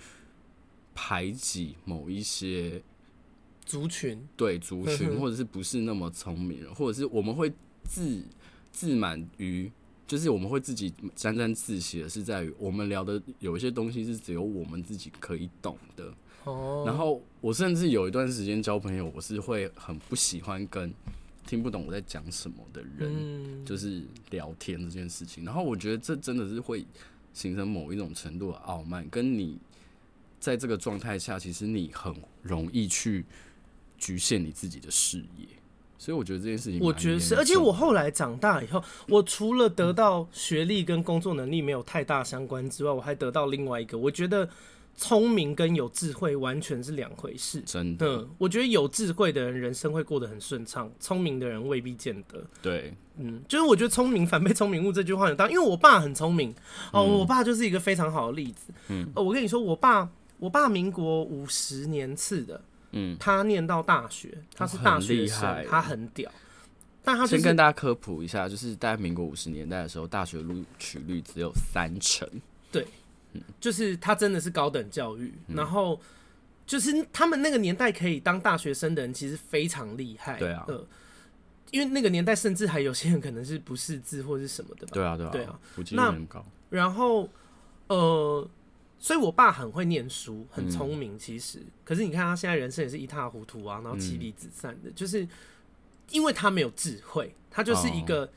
[0.93, 2.81] 排挤某一些
[3.65, 7.51] 族群，对族群，或者是不是那么聪明人，或者是我们会
[7.83, 8.23] 自
[8.71, 9.71] 自满于，
[10.05, 16.13] 就是我们会自己沾沾自喜的是在于我们聊的有一些东西是只有我们自己可以懂的。
[16.43, 20.93] 哦，然后我甚至有一段时间交朋友，我是会很不喜欢跟
[21.47, 25.45] 听不懂我在讲什么的人，就是聊天这件事情。
[25.45, 26.85] 然后我觉得这真的是会。
[27.33, 29.57] 形成某一种程度的傲慢，跟你
[30.39, 33.25] 在这个状态下，其实你很容易去
[33.97, 35.47] 局限你自己的视野，
[35.97, 44.49] 所以我觉得这件事情，我觉得是，而且我后来长大以后，我除了得到学历跟工作能力没有太大相关之外，我还得到另外一个，我觉得。
[44.95, 48.05] 聪明跟有智慧完全是两回事，真的。
[48.05, 52.43] 嗯，我觉得有智慧的人人生会过得很顺畅，聪明的人未必见得。
[52.61, 56.51] 对，嗯，就是我觉得聪明反被聪明误这句话有当，因为我爸很聪明
[56.91, 58.71] 哦，嗯，我爸就是一个非常好的例子。
[58.89, 66.31] 嗯，我跟你说，我爸，我爸民国五十年次的，嗯，他念到大学，他是大学生，他很屌。
[67.03, 72.29] 但他，就是，先跟大家科普一下，就是在民国五十年代的时候，大学录取率只有三成。
[72.71, 72.85] 对。
[73.59, 75.99] 就是他真的是高等教育，嗯、然后
[76.65, 80.85] 就是他们那个年代可以当大学生的人其实非常厉害，对啊，呃，
[81.71, 85.59] 因为那个年代甚至还有些人可能是不识字或是什么的吧，对啊，对啊，对啊，
[85.91, 86.15] 那
[86.69, 87.29] 然后
[87.87, 88.49] 呃，
[88.97, 95.27] 所以我爸很会念书，很聪明，其实，嗯、可是你看他现在人生也是一塌糊涂啊，然后妻离子散的，嗯、就是
[96.09, 98.31] 因为他没有智慧，他就是一个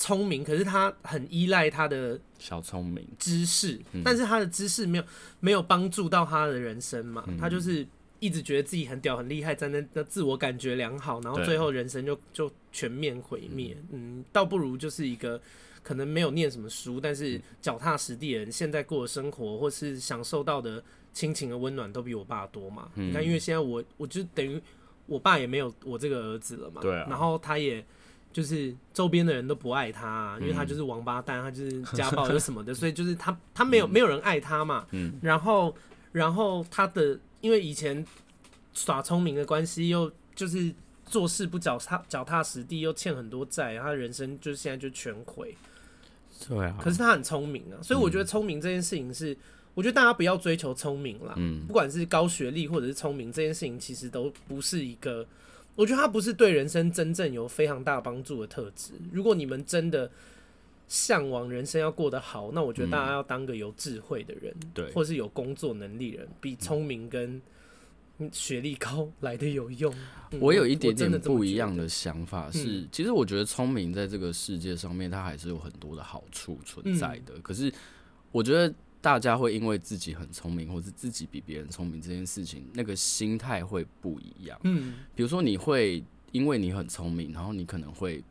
[0.00, 3.06] 聪明，可是他很依赖他的小聪明。
[3.18, 5.04] 知识，但是他的知识没有
[5.40, 7.86] 没有帮助到他的人生嘛，他就是
[8.18, 13.76] 一直觉得自己很屌很厉害，在那那自我感觉良好，然后最后人生就就全面毁灭。
[13.92, 15.38] 嗯，倒不如就是一个
[15.82, 20.82] 可能没有念什么书，但是脚踏实地的人，现在过的生活或是享受到的
[21.12, 22.90] 亲情的温暖都比我爸多嘛。
[22.94, 24.60] 你看，因为现在我我就等于。
[25.06, 27.84] 我爸也没有我这个儿子了嘛，对啊，然后他也
[28.32, 35.74] 就是周边的人都不爱他，啊，因为他就是王八蛋，他就是家暴又什么的， 所以就是他他没有没有人爱他嘛，嗯，然后
[36.12, 38.04] 然后他的因为以前
[38.72, 40.72] 耍聪明的关系，又就是
[41.04, 45.56] 做事不脚踏脚踏实地，又欠很多债，他的人生就是现在就全毁，
[46.48, 49.36] 对啊，可是他很聪明啊，所以我觉得聪明这件事情是。
[49.72, 55.24] 我觉得大家不要追求聪明啦，嗯，不管是高学历或者是聪明，这件事情其实都不是一个，
[55.76, 58.92] 我觉得它不是对人生真正有非常大帮助的特质。
[59.12, 60.10] 如果你们真的
[60.88, 67.40] 向往人生要过得好，那我觉得大家要当个有智慧的人，对，或是有工作能力人，比聪明跟
[68.32, 69.94] 学历高来的有用。
[70.40, 77.38] 我有一点点不一样的想法是，其实我觉得聪明在这个世界上面，它还是有很多的好处存在的。
[77.42, 77.72] 可是
[78.32, 78.74] 我觉得。
[79.02, 84.60] 大家会因为自己很聪明，或是自己比别人聪明这件事情，那个心态会不一样。
[84.64, 88.22] 嗯，比如说你会因为你很聪明，然后你可能会，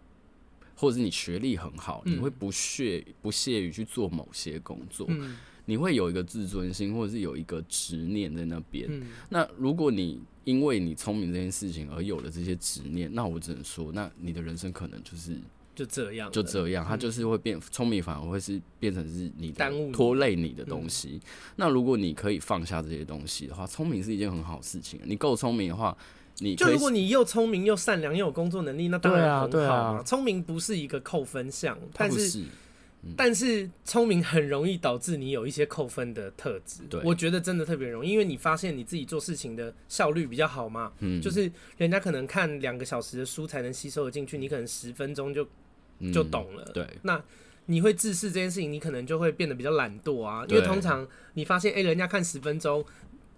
[0.76, 5.08] 或者是你学历很好，你会不屑不屑于去做某些工作。
[5.10, 8.86] 嗯，你会有一个自尊心，或者是有一个执念在那边。
[8.90, 15.40] 嗯，那如果你因为你聪明这件事情而有了这些执念，那我只能说，那你的人生可能就是。
[15.80, 21.22] 就这样，就这样，他就是会变聪明，反而会是变成是你耽误拖累你的东西。
[21.56, 25.00] 那如果你可以放下这些东西的话，聪明是一件很好的事情。
[25.06, 25.98] 你够聪明的话，
[26.40, 29.48] 你就如果你又聪明又善良又有工作能力，那当然很好。
[29.48, 32.44] 对啊，聪明不是一个扣分项，但是
[33.16, 36.84] 但是聪明很容易导致你有一些扣分的特质。
[36.90, 40.92] 对，我觉得真的特别容易，因为你发现你自己做事情的效率比较好嘛。
[41.00, 45.48] 嗯，就是人家可能看两个小时的书才能吸收的进去，你可能十分钟就。
[46.14, 46.64] 就懂了。
[46.74, 47.22] 对，那
[47.66, 50.46] 你会自视这件事情，你可能就会变得比较懒惰啊。
[50.48, 52.84] 因为通常你发现，哎，人家看十分钟，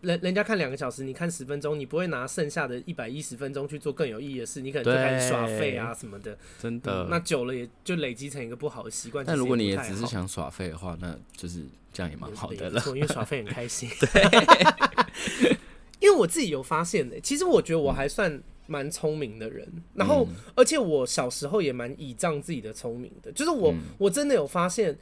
[0.01, 6.37] 人人家看两个小时，你看十分钟，你不会拿剩下的一百一十分钟去做更有意义的事，你可能就开始耍废啊什么的。
[6.61, 9.25] 真的，那久了也就累积成一个不好的习惯。
[9.25, 12.81] 但如果你也只是想耍废的话，那就是这样也蛮好的了。
[12.87, 13.89] 因为耍废很开心。
[13.99, 14.07] 对，
[15.99, 18.41] 因为我自己有发现的，其实我觉得我还算。
[18.67, 24.97] 蛮聪明的人，然后而且我小时候也蛮倚仗自己的聪明的，就是我我真的有发现，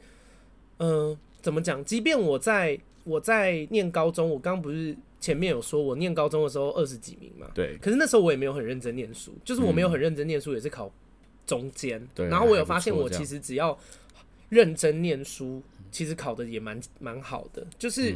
[0.78, 1.84] 嗯，怎么讲？
[1.84, 10.90] 即便我在我在念高中，我刚不是前面有说我念高中的时候二十几名嘛，对，可是那时候我也没有很认真念书，就是我没有很认真念书，也是考
[11.46, 13.78] 中间，对，然后我有发现我其实只要
[14.48, 18.14] 认真念书，其实考的也蛮蛮好的，就是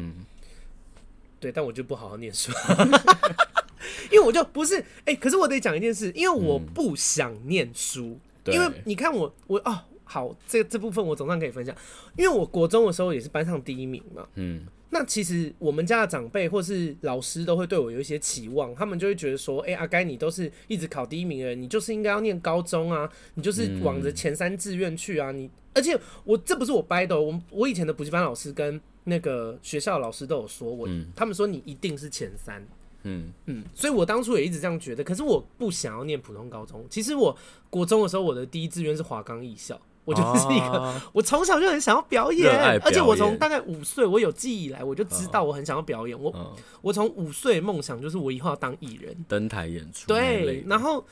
[1.38, 2.50] 对，但我就不好好念书。
[4.10, 8.18] 因为我就不是哎、欸，可是我得讲一件事，因为我不想念书。
[8.44, 11.74] 嗯、因为你看我我哦，好，这这部分我总算可以分享。
[12.16, 14.26] 因为我国中的时候也是班上第一名嘛。
[14.34, 14.66] 嗯。
[14.90, 25.32] 那其实我们家的长辈或是老师都会对我有一些期望，他们就会觉得说，哎、欸，阿该你都是一直考第一名的人，你就是应该要念高中啊，你就是往着前三志愿去啊。
[25.32, 32.64] 你而且我这不是我掰的，我我以前的补习班老师跟那个学校老师都有说我，嗯、他们说你一定是前三。
[33.04, 36.84] 嗯嗯，所以我当初也一直这样觉得，可是我不想要念普通高中。
[36.90, 37.36] 其实我
[37.70, 46.20] 国中的时候，我的第一志愿是华冈艺校，我就是一个，啊、 我从小就很想要表演，表演而且我从大概五岁，我有记忆以来，我就知道我很想要表演。
[46.20, 46.50] 我、啊、
[46.82, 50.06] 我从五岁梦想就是我以后要当艺人，登台演出。
[50.06, 51.04] 对，然后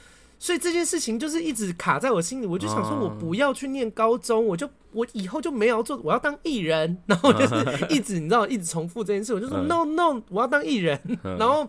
[0.42, 6.98] 所以这件事情就是一直卡在我心里，我就想说我不要去念高中，我就我以后就没有要做，我要当艺人。
[7.06, 11.00] 然后就是一直你知道一直重复这件事，我就说 no no，我要当艺人，
[11.38, 11.68] 然后。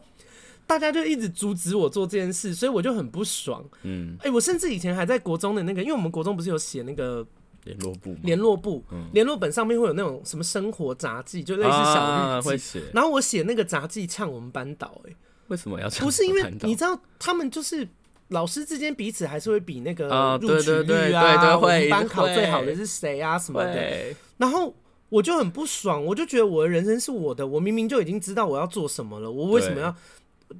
[0.65, 3.61] 大家就一直阻止我做这件事，所以我就很不爽。
[3.81, 7.23] 嗯，哎、欸，我甚至以前还在国中的那个，因为我们国中不是有写那个
[7.65, 12.79] 联络簿，联络簿，联络本上面会有那种什么生活杂记，就类似小日记。
[12.79, 15.13] 啊、然后我写那个杂记呛我们班导，哎，
[15.49, 16.05] 为什么要呛？
[16.05, 17.85] 不是因为你知道，他们就是
[18.29, 24.15] 老师之间彼此还是会比那个录取率啊，我们班考最好的是谁啊什么的。
[24.37, 24.75] 然后
[25.09, 29.95] 我就很不爽，我就觉得我的人生是我的，我明明就已经知道我要做什么了，我为什么要？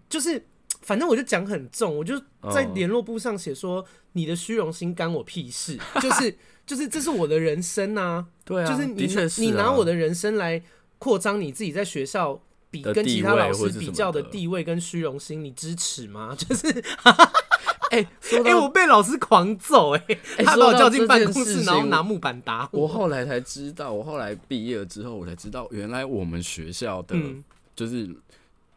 [0.10, 0.44] 就是，
[0.82, 2.20] 反正我就讲很重，我就
[2.52, 5.78] 在联络簿上写说：“你的虚荣心干我屁事。
[6.02, 6.36] ”就是，
[6.66, 8.26] 就是这是我的人生啊！
[8.46, 9.08] 对啊，就是你
[9.38, 10.62] 你拿我的人生来
[10.98, 12.42] 扩张你自己在学校
[12.72, 16.34] 比跟其他老师比较的地位跟虚荣心，你支持吗？
[16.38, 16.68] 就是，
[17.94, 20.04] 哎、哎，哎，我被老师狂揍，哎，
[20.44, 22.82] 他把我叫进办公室，然后拿木板打我。
[22.82, 27.16] 我后来才知道，我后来毕业了之后，我才知道，原来我们学校的
[27.76, 28.10] 就是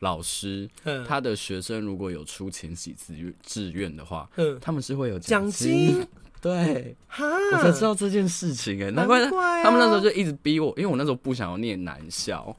[0.00, 0.68] 老师，
[1.08, 4.28] 他的学生如果有出前几志愿志愿的话，
[4.60, 6.06] 他们是会有奖金。
[6.42, 6.94] 对，
[7.52, 12.54] 我才知道这件事情，哎，难怪他们那时候就一直逼我，因为我那时候不想要念男校。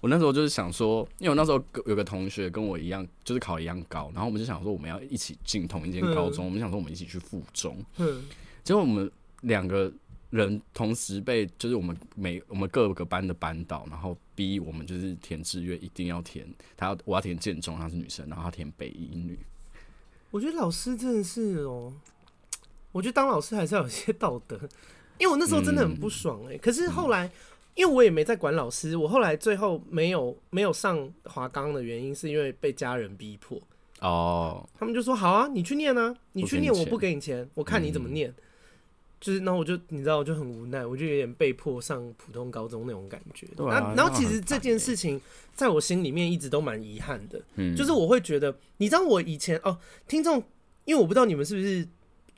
[0.00, 7.76] 我那时候就是想说，因为我那时候有个同学跟我一样，就是考一样高，然后我们就想说我们要一起进同一间高中，嗯、我们想说我们一起去附中。
[7.98, 8.24] 嗯，
[8.64, 9.10] 结果我们
[9.42, 9.92] 两个
[10.30, 16.48] 人同时被就是我们每我们各个班的班导，然后逼我们就是填志愿一定要填，
[16.78, 19.38] 他要我要填建中，她是女生，然后他填北一女。
[20.30, 21.92] 我觉得老师真的是哦，
[22.92, 24.56] 我觉得当老师还是要有些道德，
[25.18, 27.26] 因为我那时候真的很不爽哎、欸，嗯、可是后来。
[27.26, 27.30] 嗯
[27.80, 33.58] 因为我也没在管老师，我后来最后没有没有上华冈的原因，是因为被家人逼迫。
[34.00, 38.28] 哦，他们就说好啊，你去念啊，你去念，我不给你钱，我看你怎么念。
[38.28, 38.34] 嗯、
[39.18, 43.46] 就是，然后我就你知道，我就很无奈，我就有点被迫上普通高中那种感觉。
[43.56, 45.18] 对啊，然后其实这件事情
[45.54, 47.40] 在我心里面一直都蛮遗憾的。
[47.54, 50.36] 嗯，就是我会觉得，你知道我以前哦，听众，
[50.84, 51.88] 因为我不知道你们是不是。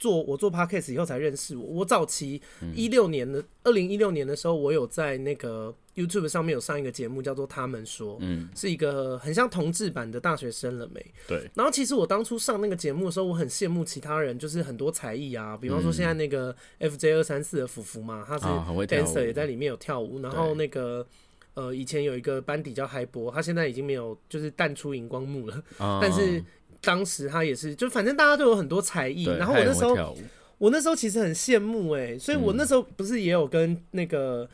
[0.02, 1.64] 做我做 podcast 以后才认识我。
[1.64, 2.42] 我早期
[2.74, 11.06] 一六年的二零一六年的时候，我有在那个 YouTube 上面有上一个节目，叫做《他们说》，嗯，是一个很像同志版的大学生了没？
[11.28, 11.48] 对。
[11.54, 18.44] 然后其实我当初上那个节目的时候，我很羡慕其他人，就是很多才艺啊，比方说现在那个 FJ 二三四的福福嘛，他是
[18.88, 20.20] dancer 也在里面有跳舞。
[20.20, 21.06] 然后那个
[21.54, 26.42] 呃，以前有一个班底叫嗨波，他现在已经没有，就是淡出荧光幕了，但是。
[26.84, 30.16] 当时他也是，就反正大家都有很多才艺，然后我那时候，
[30.58, 34.48] 我那时候其实很羡慕哎，所以我那时候不是也有跟那个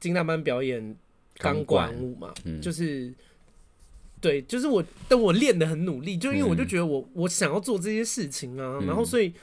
[0.00, 0.96] 金大班表演
[1.36, 2.32] 钢管舞嘛，
[2.62, 3.12] 就是，
[4.18, 9.34] 对，就是我，但我练的很努力，就因为我就觉得我我想要做这些事情啊，然后所以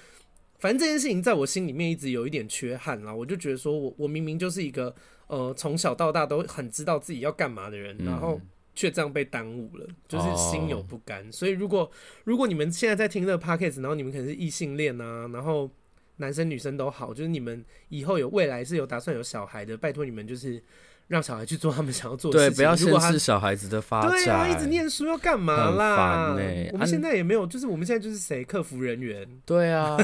[0.57, 4.95] 反正这件事情在我心里面一直有一点缺憾啦，我就觉得说我我明明就是一个
[5.27, 8.41] 呃从小到大都很知道自己要干嘛的人，然后。
[8.81, 11.23] 却这样被耽误了，就是心有不甘。
[11.23, 11.31] Oh.
[11.31, 11.91] 所以如果
[12.23, 15.69] 如果你们现在在听这个 podcast，然后你们可能是异性恋啊，然后
[16.17, 20.59] 男生女生都好，就是你们以后有未来是有打算有小孩的，拜托你们就是
[21.09, 22.55] 让小孩去做他们想要做的事情。
[22.55, 24.09] 对，不要限制小孩子的发展。
[24.09, 26.33] 对啊，一直念书要干嘛啦？
[26.39, 29.29] 欸、我们现在也没有，就是我们现在就是谁客服人员。
[29.45, 29.95] 对啊，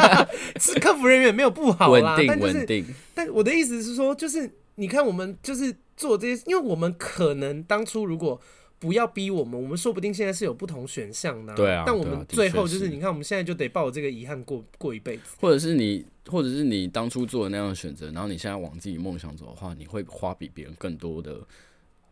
[0.60, 2.66] 是客服人员没有不好啦，稳定稳。
[2.66, 5.74] 定但我的意思是说，就是你看我们就是。
[5.98, 8.40] 做这些，因为我们可能当初如果
[8.78, 11.52] 不要逼我们，我们说不定现在是有不同选项的。
[11.54, 15.22] 对啊，但我们最后就是，你看我们现在就得抱这个遗憾过过一辈子。
[15.40, 21.40] 或者是你，或者是你当初做的那样的选择，然后你现在往自己梦想走的话，你会花比别人更多的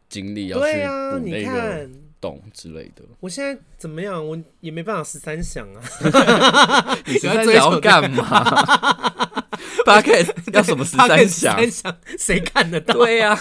[0.09, 0.73] 精力要去
[1.13, 1.89] 补那个
[2.21, 3.05] 洞之类的。
[3.21, 4.27] 我现在怎么样？
[4.27, 6.99] 我也没办法十三想啊。
[7.07, 8.25] 你十三想要干嘛？
[9.87, 11.57] 八 K 要什么十三想？
[12.19, 12.95] 谁看得到？
[12.95, 13.39] 对呀，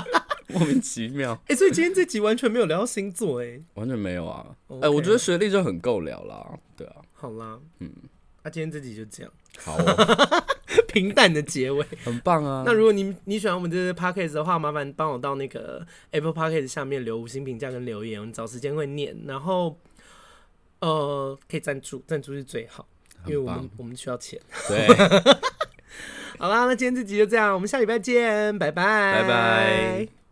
[0.48, 1.40] 莫名其妙。
[1.48, 4.46] 哎，所以今天这集完全没有聊到星座，哎，完全没有啊。
[4.82, 6.46] 哎，我觉得学历就很够聊啦。
[6.76, 7.90] 对啊，好啦，嗯，
[8.44, 9.32] 那今天这集就这样，
[9.64, 9.76] 好，
[10.92, 12.62] 平淡的结尾，很棒啊。
[12.66, 19.16] 那如果你你喜欢我们这个 podcast 的话，麻烦帮我到那个 Apple Podcast 下面留五星评价跟留言，我们找时间会念。
[19.26, 19.78] 然后，
[20.80, 22.86] 呃，可以赞助，赞助是最好，
[23.24, 24.38] 因为我们我们需要钱。
[24.68, 24.86] 对。
[26.38, 30.25] 好啦，那今天这集就这样，我们下礼拜见，拜拜，拜拜。